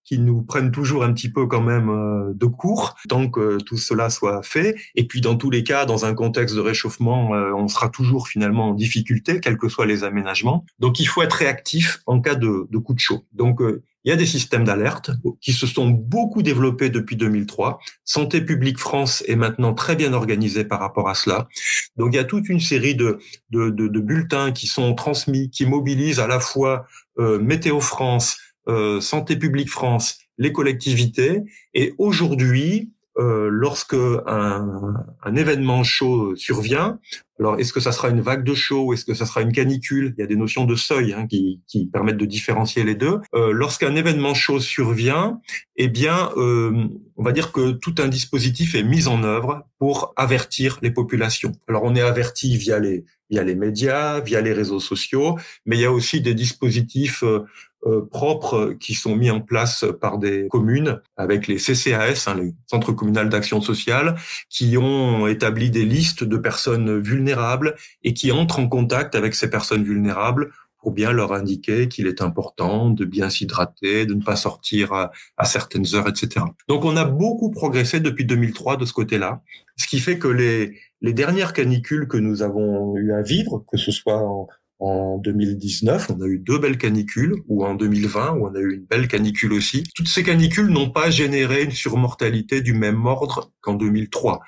qui 0.07 0.21
nous 0.21 0.42
prennent 0.42 0.71
toujours 0.71 1.03
un 1.03 1.12
petit 1.12 1.31
peu 1.31 1.47
quand 1.47 1.61
même 1.61 1.90
euh, 1.90 2.33
de 2.33 2.47
court 2.47 2.97
tant 3.09 3.29
que 3.29 3.59
tout 3.59 3.77
cela 3.77 4.09
soit 4.09 4.40
fait. 4.42 4.77
Et 4.95 5.07
puis 5.07 5.21
dans 5.21 5.37
tous 5.37 5.51
les 5.51 5.64
cas, 5.64 5.85
dans 5.85 6.05
un 6.05 6.14
contexte 6.14 6.55
de 6.55 6.61
réchauffement, 6.61 7.35
euh, 7.35 7.53
on 7.53 7.66
sera 7.66 7.88
toujours 7.88 8.29
finalement 8.29 8.71
en 8.71 8.75
difficulté, 8.75 9.40
quels 9.40 9.59
que 9.59 9.69
soient 9.69 9.85
les 9.85 10.05
aménagements. 10.05 10.64
Donc 10.79 11.01
il 11.01 11.07
faut 11.07 11.23
être 11.23 11.33
réactif 11.33 12.01
en 12.07 12.21
cas 12.21 12.37
de, 12.37 12.69
de 12.71 12.79
coup 12.79 12.95
de 12.95 13.01
chaud. 13.01 13.27
Donc 13.33 13.61
euh, 13.61 13.83
il 14.05 14.11
y 14.11 14.12
a 14.12 14.16
des 14.16 14.27
systèmes 14.27 14.62
d'alerte 14.62 15.11
qui 15.40 15.53
se 15.53 15.66
sont 15.66 15.90
beaucoup 15.90 16.45
développés 16.45 16.90
depuis 16.90 17.16
2003. 17.16 17.81
Santé 18.05 18.40
publique 18.40 18.79
France 18.79 19.25
est 19.27 19.35
maintenant 19.35 19.75
très 19.75 19.97
bien 19.97 20.12
organisée 20.12 20.64
par 20.64 20.79
rapport 20.79 21.09
à 21.09 21.16
cela. 21.16 21.49
Donc 21.97 22.11
il 22.12 22.16
y 22.16 22.21
a 22.21 22.25
toute 22.25 22.49
une 22.49 22.61
série 22.61 22.95
de, 22.95 23.19
de, 23.51 23.71
de, 23.71 23.88
de 23.88 24.01
bulletins 24.01 24.53
qui 24.53 24.69
sont 24.69 24.95
transmis, 24.95 25.51
qui 25.51 25.66
mobilisent 25.66 26.21
à 26.21 26.29
la 26.29 26.38
fois 26.38 26.87
Météo 27.19 27.81
France, 27.81 28.37
euh, 28.68 29.00
Santé 29.00 29.37
publique 29.37 29.70
France, 29.70 30.18
les 30.38 30.52
collectivités. 30.52 31.42
Et 31.74 31.94
aujourd'hui, 31.98 32.92
euh, 33.18 33.48
lorsque 33.50 33.94
un, 33.94 34.94
un, 35.22 35.37
événement 35.37 35.83
chaud 35.83 36.37
survient, 36.37 36.98
alors 37.40 37.59
est-ce 37.59 37.72
que 37.72 37.81
ça 37.81 37.90
sera 37.90 38.11
une 38.11 38.20
vague 38.20 38.44
de 38.44 38.55
chaud, 38.55 38.92
est-ce 38.92 39.07
que 39.07 39.14
ça 39.14 39.24
sera 39.24 39.40
une 39.40 39.52
canicule? 39.52 40.14
Il 40.16 40.20
y 40.20 40.24
a 40.24 40.26
des 40.26 40.37
notions 40.37 40.66
de 40.66 40.74
seuil 40.74 41.14
hein, 41.14 41.26
qui, 41.26 41.62
qui, 41.66 41.87
permettent 41.87 42.18
de 42.18 42.26
différencier 42.26 42.85
les 42.85 42.94
deux. 42.94 43.20
Euh, 43.35 43.52
lorsqu'un 43.52 43.96
événement 43.96 44.35
chaud 44.35 44.61
survient, 44.61 45.40
eh 45.76 45.88
bien, 45.88 46.31
euh, 46.37 46.88
on 47.16 47.22
va 47.22 47.33
dire 47.33 47.52
que 47.52 47.70
tout 47.70 47.94
un 47.98 48.09
dispositif 48.09 48.74
est 48.74 48.83
mis 48.83 49.09
en 49.09 49.22
œuvre 49.22 49.66
pour 49.79 50.12
avertir 50.16 50.79
les 50.83 50.90
populations. 50.90 51.52
Alors 51.68 51.85
on 51.85 51.94
est 51.94 52.02
averti 52.02 52.59
via 52.59 52.79
les 52.79 53.07
via 53.31 53.43
les 53.43 53.55
médias, 53.55 54.21
via 54.21 54.41
les 54.41 54.53
réseaux 54.53 54.81
sociaux, 54.81 55.39
mais 55.65 55.77
il 55.77 55.81
y 55.81 55.85
a 55.85 55.93
aussi 55.93 56.21
des 56.21 56.35
dispositifs 56.35 57.23
euh, 57.23 57.45
euh, 57.87 58.01
propres 58.11 58.75
qui 58.81 58.95
sont 58.95 59.15
mis 59.15 59.31
en 59.31 59.41
place 59.41 59.85
par 60.01 60.19
des 60.19 60.49
communes 60.49 61.01
avec 61.17 61.47
les 61.47 61.57
CCAS, 61.57 62.25
hein, 62.27 62.35
les 62.35 62.53
centres 62.67 62.93
communaux 62.93 63.25
d'action 63.25 63.61
sociale, 63.61 64.17
qui 64.49 64.77
ont 64.77 65.27
établi 65.27 65.71
des 65.71 65.85
listes 65.85 66.25
de 66.25 66.37
personnes 66.37 66.99
vulnérables 66.99 67.77
et 68.03 68.12
qui 68.12 68.33
entrent 68.33 68.59
en 68.59 68.69
contact 68.69 69.15
avec 69.15 69.35
ces 69.35 69.51
personnes 69.51 69.85
vulnérables 69.85 70.51
pour 70.87 70.92
bien 70.92 71.11
leur 71.11 71.33
indiquer 71.33 71.88
qu'il 71.88 72.07
est 72.07 72.22
important 72.22 72.90
de 72.90 73.05
bien 73.05 73.29
s'hydrater, 73.29 74.07
de 74.07 74.14
ne 74.14 74.22
pas 74.22 74.37
sortir 74.37 74.92
à, 74.92 75.11
certaines 75.44 75.96
heures, 75.96 76.07
etc. 76.07 76.46
Donc 76.68 76.85
on 76.85 76.96
a 76.96 77.05
beaucoup 77.05 77.51
progressé 77.51 77.99
depuis 77.99 78.25
2003 78.25 78.77
de 78.77 78.85
ce 78.85 78.92
côté-là, 78.92 79.42
ce 79.75 79.88
qui 79.88 79.99
fait 79.99 80.16
que 80.16 80.29
les, 80.29 80.79
les 81.01 81.12
dernières 81.12 81.55
canicules 81.55 82.07
que 82.07 82.16
nous 82.16 82.42
avons 82.42 82.96
eu 82.99 83.12
à 83.12 83.22
vivre, 83.22 83.64
que 83.68 83.77
ce 83.77 83.90
soit 83.90 84.22
en, 84.22 84.46
en 84.79 85.18
2019, 85.18 86.12
on 86.16 86.22
a 86.22 86.27
eu 86.27 86.38
deux 86.38 86.61
belles 86.61 86.79
canicules, 86.79 87.35
ou 87.49 87.64
en 87.64 87.75
2020, 87.75 88.37
où 88.37 88.46
on 88.46 88.55
a 88.55 88.61
eu 88.61 88.75
une 88.75 88.85
belle 88.85 89.09
canicule 89.09 89.55
aussi. 89.55 89.83
Toutes 89.96 90.07
ces 90.07 90.22
canicules 90.22 90.68
n'ont 90.68 90.90
pas 90.90 91.11
généré 91.11 91.64
une 91.64 91.72
surmortalité 91.72 92.61
du 92.61 92.75
même 92.75 93.07
ordre 93.07 93.51
qu'en 93.61 93.75
2003. 93.75 94.40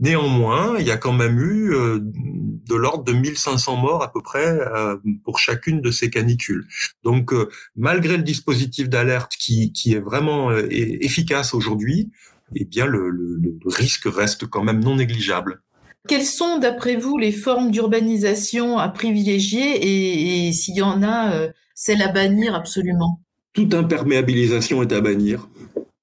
Néanmoins, 0.00 0.76
il 0.78 0.86
y 0.86 0.90
a 0.90 0.96
quand 0.96 1.12
même 1.12 1.38
eu 1.38 1.72
euh, 1.72 2.00
de 2.02 2.74
l'ordre 2.74 3.04
de 3.04 3.12
1500 3.12 3.76
morts 3.76 4.02
à 4.02 4.12
peu 4.12 4.20
près 4.22 4.46
euh, 4.46 4.96
pour 5.24 5.38
chacune 5.38 5.80
de 5.80 5.90
ces 5.90 6.10
canicules. 6.10 6.66
Donc, 7.04 7.32
euh, 7.32 7.48
malgré 7.76 8.16
le 8.16 8.22
dispositif 8.22 8.88
d'alerte 8.88 9.32
qui, 9.38 9.72
qui 9.72 9.94
est 9.94 10.00
vraiment 10.00 10.50
efficace 10.52 11.54
aujourd'hui, 11.54 12.10
eh 12.56 12.64
bien, 12.64 12.86
le, 12.86 13.08
le, 13.08 13.38
le 13.40 13.70
risque 13.70 14.06
reste 14.06 14.46
quand 14.46 14.64
même 14.64 14.82
non 14.82 14.96
négligeable. 14.96 15.60
Quelles 16.06 16.24
sont, 16.24 16.58
d'après 16.58 16.96
vous, 16.96 17.16
les 17.16 17.32
formes 17.32 17.70
d'urbanisation 17.70 18.78
à 18.78 18.88
privilégier 18.90 20.48
et, 20.48 20.52
s'il 20.52 20.76
y 20.76 20.82
en 20.82 21.02
a, 21.02 21.32
euh, 21.32 21.48
celles 21.74 22.02
à 22.02 22.08
bannir 22.08 22.54
absolument? 22.54 23.20
Toute 23.54 23.72
imperméabilisation 23.72 24.82
est 24.82 24.92
à 24.92 25.00
bannir. 25.00 25.48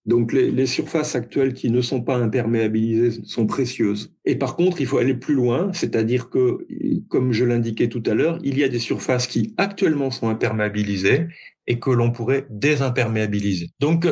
Donc 0.05 0.33
les, 0.33 0.65
surfaces 0.65 1.15
actuelles 1.15 1.53
qui 1.53 1.69
ne 1.69 1.81
sont 1.81 2.01
pas 2.01 2.17
imperméabilisées 2.17 3.21
sont 3.23 3.45
précieuses. 3.45 4.13
Et 4.25 4.35
par 4.35 4.55
contre, 4.55 4.81
il 4.81 4.87
faut 4.87 4.97
aller 4.97 5.13
plus 5.13 5.35
loin, 5.35 5.71
c'est-à-dire 5.73 6.29
que, 6.29 6.65
comme 7.07 7.33
je 7.33 7.45
l'indiquais 7.45 7.87
tout 7.87 8.01
à 8.07 8.15
l'heure, 8.15 8.39
il 8.43 8.57
y 8.57 8.63
a 8.63 8.67
des 8.67 8.79
surfaces 8.79 9.27
qui 9.27 9.53
actuellement 9.57 10.09
sont 10.09 10.29
imperméabilisées 10.29 11.27
et 11.67 11.79
que 11.79 11.91
l'on 11.91 12.11
pourrait 12.11 12.47
désimperméabiliser. 12.49 13.69
Donc 13.79 14.07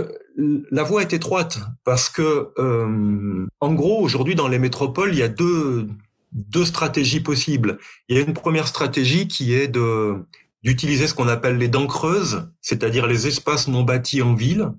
la 0.71 0.83
voie 0.83 1.01
est 1.01 1.13
étroite 1.13 1.59
parce 1.83 2.09
que, 2.09 2.49
euh, 2.59 3.47
en 3.59 3.73
gros, 3.73 3.99
aujourd'hui 4.01 4.35
dans 4.35 4.47
les 4.47 4.59
métropoles, 4.59 5.13
il 5.13 5.19
y 5.19 5.23
a 5.23 5.27
deux, 5.27 5.87
deux 6.31 6.65
stratégies 6.65 7.19
possibles. 7.19 7.79
Il 8.07 8.15
y 8.15 8.19
a 8.19 8.23
une 8.23 8.33
première 8.33 8.67
stratégie 8.67 9.27
qui 9.27 9.53
est 9.53 9.67
de 9.67 10.15
d'utiliser 10.61 11.07
ce 11.07 11.13
qu'on 11.13 11.29
appelle 11.29 11.57
les 11.57 11.69
dents 11.69 11.87
creuses, 11.87 12.49
c'est-à-dire 12.59 13.07
les 13.07 13.27
espaces 13.27 13.69
non 13.69 13.83
bâtis 13.83 14.21
en 14.21 14.33
ville, 14.33 14.73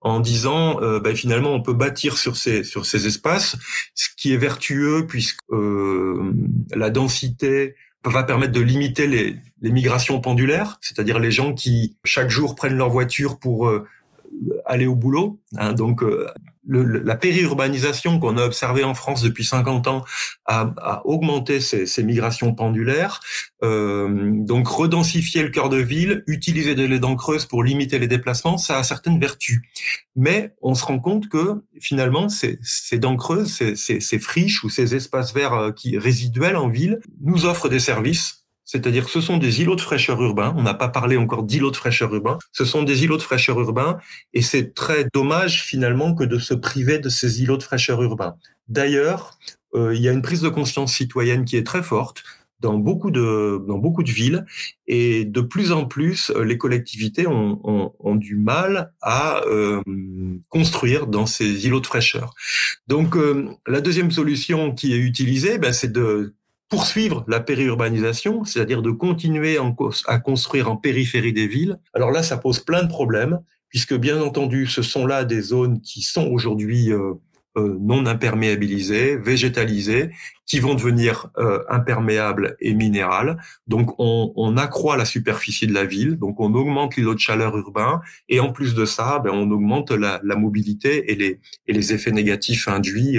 en 0.00 0.20
disant 0.20 0.80
euh, 0.82 1.00
ben, 1.00 1.14
finalement 1.14 1.52
on 1.52 1.62
peut 1.62 1.74
bâtir 1.74 2.16
sur 2.16 2.36
ces 2.36 2.64
sur 2.64 2.86
ces 2.86 3.06
espaces, 3.06 3.56
ce 3.94 4.08
qui 4.16 4.32
est 4.32 4.38
vertueux 4.38 5.06
puisque 5.06 5.40
euh, 5.50 6.32
la 6.74 6.90
densité 6.90 7.74
va 8.04 8.22
permettre 8.22 8.52
de 8.52 8.60
limiter 8.60 9.06
les, 9.06 9.36
les 9.60 9.70
migrations 9.70 10.20
pendulaires, 10.20 10.78
c'est-à-dire 10.80 11.18
les 11.18 11.30
gens 11.30 11.52
qui 11.52 11.96
chaque 12.04 12.30
jour 12.30 12.54
prennent 12.54 12.76
leur 12.76 12.88
voiture 12.88 13.38
pour 13.38 13.68
euh, 13.68 13.86
aller 14.64 14.86
au 14.86 14.94
boulot. 14.94 15.40
Hein, 15.56 15.72
donc 15.72 16.02
euh, 16.02 16.28
le, 16.66 16.84
la 16.84 17.16
périurbanisation 17.16 18.20
qu'on 18.20 18.36
a 18.36 18.44
observée 18.44 18.84
en 18.84 18.94
France 18.94 19.22
depuis 19.22 19.44
50 19.44 19.88
ans 19.88 20.04
a, 20.46 20.72
a 20.78 21.06
augmenté 21.06 21.60
ces, 21.60 21.86
ces, 21.86 22.02
migrations 22.02 22.54
pendulaires. 22.54 23.20
Euh, 23.62 24.30
donc 24.32 24.68
redensifier 24.68 25.42
le 25.42 25.48
cœur 25.48 25.68
de 25.68 25.78
ville, 25.78 26.22
utiliser 26.26 26.74
des 26.74 26.98
dents 26.98 27.16
creuses 27.16 27.46
pour 27.46 27.64
limiter 27.64 27.98
les 27.98 28.08
déplacements, 28.08 28.58
ça 28.58 28.78
a 28.78 28.82
certaines 28.82 29.18
vertus. 29.18 29.60
Mais 30.16 30.54
on 30.62 30.74
se 30.74 30.84
rend 30.84 30.98
compte 30.98 31.28
que 31.28 31.62
finalement 31.80 32.28
ces, 32.28 32.58
ces 32.62 32.98
dents 32.98 33.16
creuses, 33.16 33.52
ces, 33.52 33.74
ces, 33.74 34.00
ces, 34.00 34.18
friches 34.18 34.62
ou 34.62 34.68
ces 34.68 34.94
espaces 34.94 35.34
verts 35.34 35.54
euh, 35.54 35.72
qui 35.72 35.98
résiduels 35.98 36.56
en 36.56 36.68
ville 36.68 37.00
nous 37.20 37.46
offrent 37.46 37.68
des 37.68 37.80
services 37.80 38.39
c'est-à-dire 38.70 39.06
que 39.06 39.10
ce 39.10 39.20
sont 39.20 39.36
des 39.36 39.62
îlots 39.62 39.74
de 39.74 39.80
fraîcheur 39.80 40.22
urbains. 40.22 40.54
On 40.56 40.62
n'a 40.62 40.74
pas 40.74 40.86
parlé 40.88 41.16
encore 41.16 41.42
d'îlots 41.42 41.72
de 41.72 41.76
fraîcheur 41.76 42.14
urbains. 42.14 42.38
Ce 42.52 42.64
sont 42.64 42.84
des 42.84 43.02
îlots 43.02 43.16
de 43.16 43.22
fraîcheur 43.22 43.58
urbains 43.58 43.98
et 44.32 44.42
c'est 44.42 44.74
très 44.74 45.08
dommage 45.12 45.64
finalement 45.64 46.14
que 46.14 46.22
de 46.22 46.38
se 46.38 46.54
priver 46.54 47.00
de 47.00 47.08
ces 47.08 47.42
îlots 47.42 47.56
de 47.56 47.64
fraîcheur 47.64 48.00
urbains. 48.00 48.36
D'ailleurs, 48.68 49.40
euh, 49.74 49.92
il 49.92 50.00
y 50.00 50.08
a 50.08 50.12
une 50.12 50.22
prise 50.22 50.42
de 50.42 50.48
conscience 50.48 50.92
citoyenne 50.94 51.44
qui 51.44 51.56
est 51.56 51.66
très 51.66 51.82
forte 51.82 52.22
dans 52.60 52.74
beaucoup 52.74 53.10
de 53.10 53.60
dans 53.66 53.78
beaucoup 53.78 54.02
de 54.04 54.10
villes 54.10 54.46
et 54.86 55.24
de 55.24 55.40
plus 55.40 55.72
en 55.72 55.86
plus 55.86 56.30
euh, 56.30 56.44
les 56.44 56.58
collectivités 56.58 57.26
ont, 57.26 57.60
ont, 57.64 57.92
ont 57.98 58.14
du 58.14 58.36
mal 58.36 58.92
à 59.00 59.42
euh, 59.46 59.82
construire 60.48 61.08
dans 61.08 61.26
ces 61.26 61.66
îlots 61.66 61.80
de 61.80 61.86
fraîcheur. 61.86 62.34
Donc 62.86 63.16
euh, 63.16 63.48
la 63.66 63.80
deuxième 63.80 64.10
solution 64.10 64.72
qui 64.72 64.92
est 64.92 64.98
utilisée, 64.98 65.58
ben, 65.58 65.72
c'est 65.72 65.90
de 65.90 66.34
poursuivre 66.70 67.24
la 67.28 67.40
périurbanisation, 67.40 68.44
c'est-à-dire 68.44 68.80
de 68.80 68.92
continuer 68.92 69.58
à 70.06 70.18
construire 70.18 70.70
en 70.70 70.76
périphérie 70.76 71.32
des 71.32 71.48
villes. 71.48 71.78
Alors 71.92 72.12
là, 72.12 72.22
ça 72.22 72.38
pose 72.38 72.60
plein 72.60 72.84
de 72.84 72.88
problèmes, 72.88 73.40
puisque 73.68 73.94
bien 73.94 74.22
entendu, 74.22 74.66
ce 74.66 74.80
sont 74.80 75.04
là 75.04 75.24
des 75.24 75.42
zones 75.42 75.80
qui 75.80 76.02
sont 76.02 76.28
aujourd'hui 76.28 76.92
euh, 76.92 77.14
euh, 77.58 77.76
non 77.80 78.06
imperméabilisées, 78.06 79.16
végétalisées, 79.16 80.10
qui 80.46 80.60
vont 80.60 80.74
devenir 80.74 81.28
euh, 81.38 81.58
imperméables 81.68 82.56
et 82.60 82.74
minérales. 82.74 83.38
Donc 83.66 83.92
on, 83.98 84.56
accroît 84.56 84.96
la 84.96 85.04
superficie 85.04 85.66
de 85.66 85.74
la 85.74 85.84
ville, 85.84 86.16
donc 86.16 86.38
on 86.38 86.54
augmente 86.54 86.94
l'îlot 86.94 87.14
de 87.14 87.18
chaleur 87.18 87.56
urbain, 87.56 88.00
et 88.28 88.38
en 88.38 88.52
plus 88.52 88.74
de 88.74 88.84
ça, 88.84 89.18
ben, 89.18 89.32
on 89.32 89.50
augmente 89.50 89.90
la, 89.90 90.20
mobilité 90.36 91.10
et 91.10 91.16
les, 91.16 91.40
et 91.66 91.72
les 91.72 91.92
effets 91.92 92.12
négatifs 92.12 92.68
induits, 92.68 93.18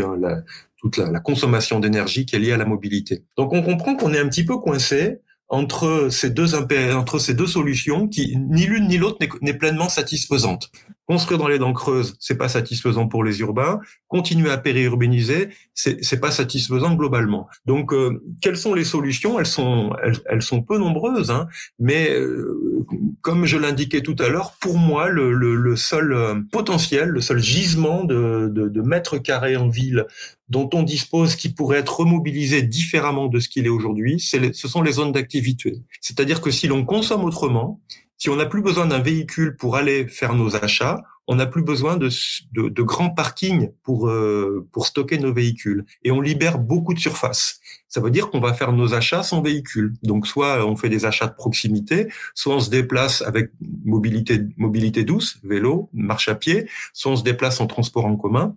toute 0.82 0.98
la, 0.98 1.20
consommation 1.20 1.80
d'énergie 1.80 2.26
qui 2.26 2.36
est 2.36 2.40
liée 2.40 2.52
à 2.52 2.58
la 2.58 2.66
mobilité. 2.66 3.24
Donc 3.38 3.54
on 3.54 3.62
comprend 3.62 3.96
qu'on 3.96 4.14
est 4.14 4.20
un 4.20 4.28
petit 4.28 4.44
peu 4.44 4.58
coincé 4.58 5.20
entre 5.48 6.10
ces 6.10 6.30
deux 6.30 6.56
entre 6.56 7.20
ces 7.20 7.34
deux 7.34 7.48
solutions 7.48 8.08
qui 8.08 8.36
ni 8.38 8.66
l'une 8.66 8.88
ni 8.88 8.98
l'autre 8.98 9.18
n'est 9.42 9.54
pleinement 9.54 9.90
satisfaisante. 9.90 10.72
Construire 11.12 11.40
dans 11.40 11.50
les 11.50 11.60
dents 11.60 11.74
creuses, 11.74 12.16
c'est 12.22 12.38
pas 12.38 12.48
satisfaisant 12.48 13.06
pour 13.06 13.26
les 13.26 13.42
urbains. 13.42 13.82
Continuer 14.08 14.50
à 14.50 14.58
périurbaniser, 14.58 15.50
c'est 15.74 16.02
c'est 16.06 16.22
pas 16.22 16.32
satisfaisant 16.32 16.96
globalement. 16.96 17.50
Donc, 17.66 17.92
euh, 17.92 18.24
quelles 18.42 18.56
sont 18.56 18.74
les 18.74 18.86
solutions? 18.86 19.38
Elles 19.38 19.46
sont 19.46 19.94
elles, 20.02 20.22
elles, 20.30 20.42
sont 20.42 20.62
peu 20.62 20.78
nombreuses, 20.78 21.30
hein, 21.30 21.50
mais 21.80 22.12
euh, 22.12 22.86
comme 23.20 23.46
je 23.46 23.58
l'indiquais 23.58 24.00
tout 24.00 24.16
à 24.20 24.30
l'heure, 24.30 24.54
pour 24.62 24.78
moi, 24.78 25.10
le, 25.10 25.34
le, 25.34 25.56
le 25.56 25.76
seul 25.76 26.14
euh, 26.14 26.36
potentiel, 26.50 27.10
le 27.10 27.20
seul 27.20 27.40
gisement 27.40 28.06
de, 28.06 28.50
de, 28.50 28.70
de 28.70 28.82
mètres 28.82 29.18
carrés 29.18 29.58
en 29.58 29.68
ville 29.68 30.06
dont 30.48 30.70
on 30.74 30.84
dispose 30.84 31.36
qui 31.36 31.50
pourrait 31.50 31.80
être 31.80 32.00
remobilisé 32.00 32.62
différemment 32.62 33.28
de 33.28 33.40
ce 33.40 33.50
qu'il 33.50 33.66
est 33.66 33.70
aujourd'hui, 33.70 34.20
ce 34.20 34.68
sont 34.68 34.82
les 34.82 34.92
zones 34.94 35.14
d'activité. 35.14 35.80
C'est-à-dire 36.02 36.42
que 36.42 36.52
si 36.52 36.68
l'on 36.68 36.84
consomme 36.84 37.24
autrement, 37.24 37.80
si 38.22 38.30
on 38.30 38.36
n'a 38.36 38.46
plus 38.46 38.62
besoin 38.62 38.86
d'un 38.86 39.00
véhicule 39.00 39.56
pour 39.58 39.76
aller 39.76 40.08
faire 40.08 40.36
nos 40.36 40.56
achats, 40.56 41.02
on 41.26 41.38
n'a 41.38 41.48
plus 41.48 41.64
besoin 41.64 41.98
de, 41.98 42.08
de, 42.52 42.70
de, 42.70 42.82
grands 42.84 43.10
parkings 43.10 43.72
pour, 43.82 44.10
euh, 44.10 44.68
pour 44.72 44.86
stocker 44.86 45.18
nos 45.18 45.34
véhicules. 45.34 45.86
Et 46.04 46.12
on 46.12 46.22
libère 46.22 46.60
beaucoup 46.60 46.94
de 46.94 47.00
surface. 47.00 47.60
Ça 47.88 48.00
veut 48.00 48.12
dire 48.12 48.30
qu'on 48.30 48.40
va 48.40 48.54
faire 48.54 48.74
nos 48.74 48.94
achats 48.94 49.24
sans 49.24 49.42
véhicule. 49.42 49.96
Donc 50.04 50.28
soit 50.28 50.64
on 50.64 50.76
fait 50.76 50.88
des 50.88 51.04
achats 51.06 51.26
de 51.26 51.34
proximité, 51.34 52.10
soit 52.36 52.56
on 52.56 52.60
se 52.60 52.70
déplace 52.70 53.24
avec 53.24 53.50
mobilité, 53.86 54.42
mobilité 54.56 55.04
douce, 55.04 55.40
vélo, 55.44 55.90
marche 55.92 56.30
à 56.30 56.36
pied, 56.36 56.70
soit 56.94 57.14
on 57.14 57.16
se 57.16 57.24
déplace 57.24 57.60
en 57.60 57.66
transport 57.66 58.06
en 58.06 58.18
commun 58.18 58.56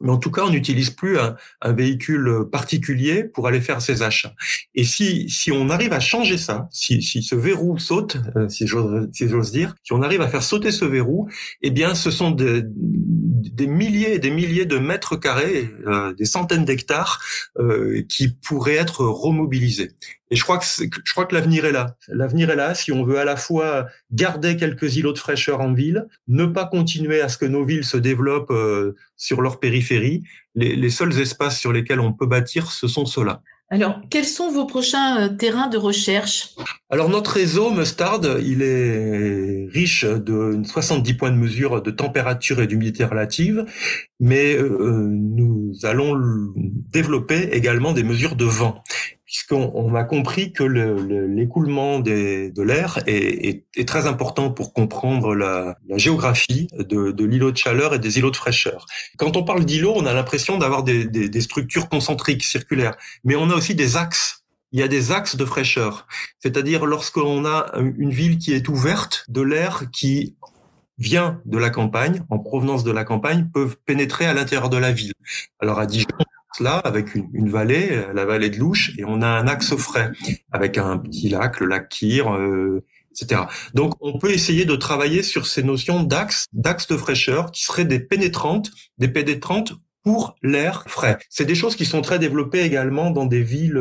mais 0.00 0.10
en 0.10 0.18
tout 0.18 0.30
cas, 0.30 0.42
on 0.44 0.50
n'utilise 0.50 0.90
plus 0.90 1.18
un, 1.18 1.36
un, 1.60 1.72
véhicule 1.72 2.46
particulier 2.50 3.24
pour 3.24 3.46
aller 3.46 3.60
faire 3.60 3.82
ses 3.82 4.02
achats. 4.02 4.34
Et 4.74 4.84
si, 4.84 5.28
si 5.28 5.52
on 5.52 5.68
arrive 5.68 5.92
à 5.92 6.00
changer 6.00 6.38
ça, 6.38 6.68
si, 6.70 7.02
si 7.02 7.22
ce 7.22 7.34
verrou 7.34 7.78
saute, 7.78 8.16
euh, 8.36 8.48
si 8.48 8.66
j'ose 8.66 9.08
si 9.12 9.26
dire, 9.52 9.74
si 9.82 9.92
on 9.92 10.02
arrive 10.02 10.22
à 10.22 10.28
faire 10.28 10.42
sauter 10.42 10.70
ce 10.70 10.84
verrou, 10.84 11.28
eh 11.62 11.70
bien, 11.70 11.94
ce 11.94 12.10
sont 12.10 12.30
des, 12.30 12.62
des 12.64 13.66
milliers 13.66 14.14
et 14.14 14.18
des 14.18 14.30
milliers 14.30 14.66
de 14.66 14.78
mètres 14.78 15.16
carrés, 15.16 15.70
euh, 15.86 16.14
des 16.14 16.24
centaines 16.24 16.64
d'hectares 16.64 17.20
euh, 17.58 18.02
qui 18.08 18.28
pourraient 18.28 18.76
être 18.76 19.04
remobilisés. 19.04 19.92
Et 20.30 20.36
je 20.36 20.44
crois 20.44 20.58
que 20.58 20.64
je 20.64 21.12
crois 21.12 21.26
que 21.26 21.34
l'avenir 21.34 21.64
est 21.64 21.72
là. 21.72 21.96
L'avenir 22.08 22.50
est 22.50 22.56
là 22.56 22.74
si 22.74 22.92
on 22.92 23.04
veut 23.04 23.18
à 23.18 23.24
la 23.24 23.36
fois 23.36 23.86
garder 24.12 24.56
quelques 24.56 24.96
îlots 24.96 25.12
de 25.12 25.18
fraîcheur 25.18 25.60
en 25.60 25.72
ville, 25.72 26.06
ne 26.28 26.46
pas 26.46 26.66
continuer 26.66 27.20
à 27.20 27.28
ce 27.28 27.36
que 27.36 27.46
nos 27.46 27.64
villes 27.64 27.84
se 27.84 27.96
développent 27.96 28.52
euh, 28.52 28.94
sur 29.16 29.40
leur 29.40 29.58
périphérie. 29.58 30.22
Les, 30.54 30.76
les 30.76 30.90
seuls 30.90 31.18
espaces 31.20 31.58
sur 31.58 31.72
lesquels 31.72 32.00
on 32.00 32.12
peut 32.12 32.26
bâtir, 32.26 32.70
ce 32.70 32.86
sont 32.86 33.06
ceux-là. 33.06 33.42
Alors, 33.72 34.00
quels 34.10 34.24
sont 34.24 34.50
vos 34.50 34.66
prochains 34.66 35.20
euh, 35.20 35.28
terrains 35.28 35.68
de 35.68 35.78
recherche? 35.78 36.56
Alors, 36.90 37.08
notre 37.08 37.30
réseau 37.30 37.70
Mustard, 37.70 38.20
il 38.40 38.62
est 38.62 39.68
riche 39.70 40.04
de 40.04 40.60
70 40.64 41.14
points 41.14 41.30
de 41.30 41.36
mesure 41.36 41.80
de 41.80 41.92
température 41.92 42.60
et 42.60 42.66
d'humidité 42.66 43.04
relative, 43.04 43.64
mais 44.18 44.56
euh, 44.56 45.06
nous 45.08 45.72
allons 45.84 46.20
développer 46.56 47.50
également 47.52 47.92
des 47.92 48.02
mesures 48.02 48.34
de 48.34 48.44
vent 48.44 48.82
puisqu'on 49.30 49.70
on 49.74 49.94
a 49.94 50.02
compris 50.02 50.52
que 50.52 50.64
l'écoulement 50.64 51.98
le, 51.98 52.50
de 52.50 52.62
l'air 52.62 52.98
est, 53.06 53.48
est, 53.48 53.64
est, 53.76 53.88
très 53.88 54.08
important 54.08 54.50
pour 54.50 54.72
comprendre 54.72 55.36
la, 55.36 55.76
la 55.88 55.98
géographie 55.98 56.66
de, 56.76 57.12
de 57.12 57.24
l'îlot 57.24 57.52
de 57.52 57.56
chaleur 57.56 57.94
et 57.94 58.00
des 58.00 58.18
îlots 58.18 58.32
de 58.32 58.36
fraîcheur. 58.36 58.86
Quand 59.18 59.36
on 59.36 59.44
parle 59.44 59.64
d'îlots, 59.64 59.94
on 59.94 60.04
a 60.04 60.12
l'impression 60.12 60.58
d'avoir 60.58 60.82
des, 60.82 61.04
des, 61.04 61.28
des 61.28 61.40
structures 61.42 61.88
concentriques, 61.88 62.42
circulaires, 62.42 62.96
mais 63.22 63.36
on 63.36 63.50
a 63.50 63.54
aussi 63.54 63.76
des 63.76 63.96
axes 63.96 64.38
il 64.72 64.78
y 64.78 64.84
a 64.84 64.88
des 64.88 65.10
axes 65.10 65.34
de 65.34 65.44
fraîcheur. 65.44 66.06
C'est-à-dire 66.38 66.86
lorsqu'on 66.86 67.44
a 67.44 67.72
une 67.98 68.10
ville 68.10 68.38
qui 68.38 68.52
est 68.52 68.68
ouverte, 68.68 69.24
de 69.28 69.40
l'air 69.40 69.90
qui 69.92 70.36
vient 70.96 71.40
de 71.44 71.58
la 71.58 71.70
campagne, 71.70 72.22
en 72.30 72.38
provenance 72.38 72.84
de 72.84 72.92
la 72.92 73.02
campagne, 73.02 73.48
peuvent 73.52 73.76
pénétrer 73.84 74.26
à 74.26 74.34
l'intérieur 74.34 74.70
de 74.70 74.76
la 74.76 74.92
ville. 74.92 75.12
Alors 75.58 75.80
à 75.80 75.86
Dijon, 75.86 76.06
là 76.60 76.78
avec 76.78 77.14
une, 77.14 77.48
vallée, 77.48 77.88
euh, 77.92 78.12
la 78.12 78.24
vallée 78.24 78.50
de 78.50 78.58
Louche, 78.58 78.92
et 78.98 79.04
on 79.04 79.22
a 79.22 79.26
un 79.26 79.46
axe 79.46 79.74
frais 79.76 80.10
avec 80.52 80.78
un 80.78 80.98
petit 80.98 81.28
lac, 81.28 81.60
le 81.60 81.66
lac 81.66 81.88
Kyr, 81.88 82.32
euh, 82.32 82.84
etc. 83.12 83.42
Donc 83.74 83.94
on 84.00 84.18
peut 84.18 84.30
essayer 84.30 84.64
de 84.64 84.76
travailler 84.76 85.22
sur 85.22 85.46
ces 85.46 85.62
notions 85.62 86.02
d'axe, 86.02 86.46
d'axe 86.52 86.86
de 86.86 86.96
fraîcheur 86.96 87.50
qui 87.52 87.64
seraient 87.64 87.84
des 87.84 88.00
pénétrantes, 88.00 88.70
des 88.98 89.08
pénétrantes 89.08 89.72
pour 90.02 90.36
l'air 90.42 90.84
frais. 90.86 91.18
C'est 91.28 91.44
des 91.44 91.54
choses 91.54 91.76
qui 91.76 91.84
sont 91.84 92.00
très 92.00 92.18
développées 92.18 92.62
également 92.62 93.10
dans 93.10 93.26
des 93.26 93.42
villes 93.42 93.78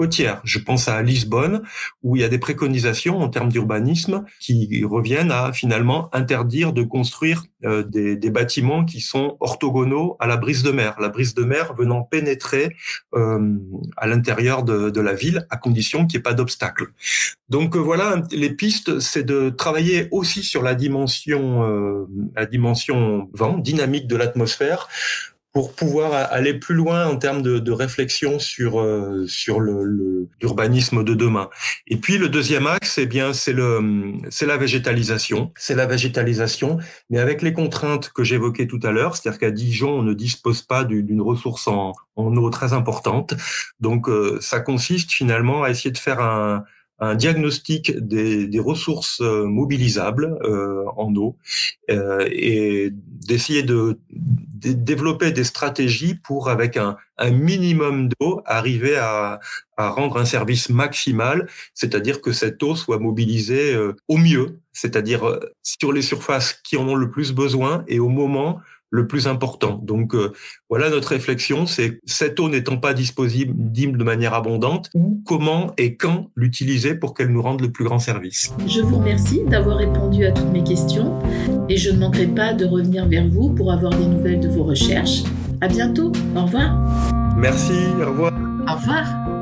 Je 0.00 0.58
pense 0.58 0.88
à 0.88 1.02
Lisbonne, 1.02 1.62
où 2.02 2.14
il 2.14 2.22
y 2.22 2.24
a 2.24 2.28
des 2.28 2.38
préconisations 2.38 3.18
en 3.18 3.28
termes 3.28 3.48
d'urbanisme 3.48 4.24
qui 4.40 4.84
reviennent 4.84 5.32
à 5.32 5.52
finalement 5.52 6.08
interdire 6.14 6.72
de 6.72 6.84
construire 6.84 7.44
euh, 7.64 7.82
des, 7.82 8.30
bâtiments 8.30 8.84
qui 8.84 9.00
sont 9.00 9.36
orthogonaux 9.40 10.16
à 10.20 10.26
la 10.26 10.36
brise 10.36 10.62
de 10.62 10.70
mer. 10.70 10.94
La 11.00 11.08
brise 11.08 11.34
de 11.34 11.42
mer 11.42 11.74
venant 11.74 12.02
pénétrer 12.02 12.76
euh, 13.14 13.56
à 13.96 14.06
l'intérieur 14.06 14.62
de, 14.62 15.00
la 15.00 15.14
ville 15.14 15.46
à 15.50 15.56
condition 15.56 16.06
qu'il 16.06 16.18
n'y 16.18 16.20
ait 16.20 16.22
pas 16.22 16.34
d'obstacle. 16.34 16.88
Donc 17.48 17.74
euh, 17.74 17.80
voilà, 17.80 18.22
les 18.30 18.50
pistes, 18.50 19.00
c'est 19.00 19.24
de 19.24 19.50
travailler 19.50 20.08
aussi 20.12 20.42
sur 20.42 20.62
la 20.62 20.74
dimension, 20.74 22.06
la 22.36 22.46
dimension 22.46 23.28
vent, 23.32 23.58
dynamique 23.58 24.06
de 24.06 24.16
l'atmosphère, 24.16 24.88
pour 25.58 25.74
pouvoir 25.74 26.12
aller 26.30 26.54
plus 26.54 26.76
loin 26.76 27.08
en 27.08 27.16
termes 27.16 27.42
de, 27.42 27.72
réflexion 27.72 28.38
sur 28.38 28.78
euh, 28.78 29.26
sur 29.26 29.58
le 29.58 30.28
l'urbanisme 30.40 31.02
de 31.02 31.14
demain. 31.14 31.50
Et 31.88 31.96
puis 31.96 32.16
le 32.16 32.28
deuxième 32.28 32.68
axe, 32.68 32.98
eh 32.98 33.06
bien 33.06 33.32
c'est 33.32 33.52
le 33.52 34.12
c'est 34.30 34.46
la 34.46 34.56
végétalisation, 34.56 35.50
c'est 35.56 35.74
la 35.74 35.86
végétalisation, 35.86 36.78
mais 37.10 37.18
avec 37.18 37.42
les 37.42 37.52
contraintes 37.52 38.10
que 38.10 38.22
j'évoquais 38.22 38.68
tout 38.68 38.78
à 38.84 38.92
l'heure, 38.92 39.16
c'est-à-dire 39.16 39.40
qu'à 39.40 39.50
Dijon 39.50 39.98
on 39.98 40.02
ne 40.04 40.14
dispose 40.14 40.62
pas 40.62 40.84
d'une 40.84 41.20
ressource 41.20 41.66
en, 41.66 41.92
en 42.14 42.36
eau 42.36 42.50
très 42.50 42.72
importante, 42.72 43.34
donc 43.80 44.08
euh, 44.08 44.38
ça 44.40 44.60
consiste 44.60 45.10
finalement 45.10 45.64
à 45.64 45.70
essayer 45.70 45.90
de 45.90 45.98
faire 45.98 46.20
un 46.20 46.62
un 47.00 47.14
diagnostic 47.14 47.96
des, 47.96 48.46
des 48.46 48.58
ressources 48.58 49.20
euh, 49.20 49.44
mobilisables 49.44 50.38
euh, 50.42 50.84
en 50.96 51.14
eau 51.14 51.36
euh, 51.90 52.28
et 52.30 52.90
d'essayer 52.92 53.62
de, 53.62 53.98
de, 54.10 54.72
développer 54.72 55.30
des 55.30 55.44
stratégies 55.44 56.14
pour, 56.14 56.48
avec 56.48 56.76
un, 56.76 56.96
un 57.18 57.30
minimum 57.30 58.08
d'eau, 58.08 58.42
arriver 58.46 58.96
à, 58.96 59.40
à, 59.76 59.90
rendre 59.90 60.16
un 60.16 60.24
service 60.24 60.70
maximal, 60.70 61.48
c'est-à-dire 61.74 62.20
que 62.20 62.32
cette 62.32 62.62
eau 62.62 62.74
soit 62.74 62.98
mobilisée 62.98 63.74
euh, 63.74 63.94
au 64.08 64.16
mieux, 64.16 64.60
c'est-à-dire 64.72 65.28
euh, 65.28 65.40
sur 65.62 65.92
les 65.92 66.02
surfaces 66.02 66.52
qui 66.64 66.76
en 66.76 66.88
ont 66.88 66.96
le 66.96 67.10
plus 67.10 67.32
besoin 67.32 67.84
et 67.86 68.00
au 68.00 68.08
moment 68.08 68.60
le 68.90 69.06
plus 69.06 69.26
important. 69.26 69.80
Donc 69.82 70.14
euh, 70.14 70.32
voilà 70.68 70.90
notre 70.90 71.08
réflexion, 71.08 71.66
c'est 71.66 72.00
cette 72.04 72.38
eau 72.40 72.48
n'étant 72.48 72.78
pas 72.78 72.94
disponible 72.94 73.98
de 73.98 74.04
manière 74.04 74.34
abondante, 74.34 74.90
comment 75.24 75.72
et 75.76 75.96
quand 75.96 76.30
l'utiliser 76.36 76.94
pour 76.94 77.14
qu'elle 77.14 77.28
nous 77.28 77.42
rende 77.42 77.60
le 77.60 77.70
plus 77.70 77.84
grand 77.84 77.98
service? 77.98 78.52
Je 78.66 78.80
vous 78.80 78.98
remercie 78.98 79.42
d'avoir 79.44 79.78
répondu 79.78 80.24
à 80.24 80.32
toutes 80.32 80.52
mes 80.52 80.64
questions 80.64 81.18
et 81.68 81.76
je 81.76 81.90
ne 81.90 81.98
manquerai 81.98 82.26
pas 82.26 82.54
de 82.54 82.64
revenir 82.64 83.06
vers 83.08 83.28
vous 83.28 83.50
pour 83.54 83.72
avoir 83.72 83.94
des 83.94 84.06
nouvelles 84.06 84.40
de 84.40 84.48
vos 84.48 84.64
recherches. 84.64 85.22
À 85.60 85.68
bientôt. 85.68 86.12
Au 86.36 86.42
revoir. 86.42 86.74
Merci. 87.36 87.72
Au 88.00 88.10
revoir. 88.10 88.32
Au 88.68 88.74
revoir. 88.74 89.37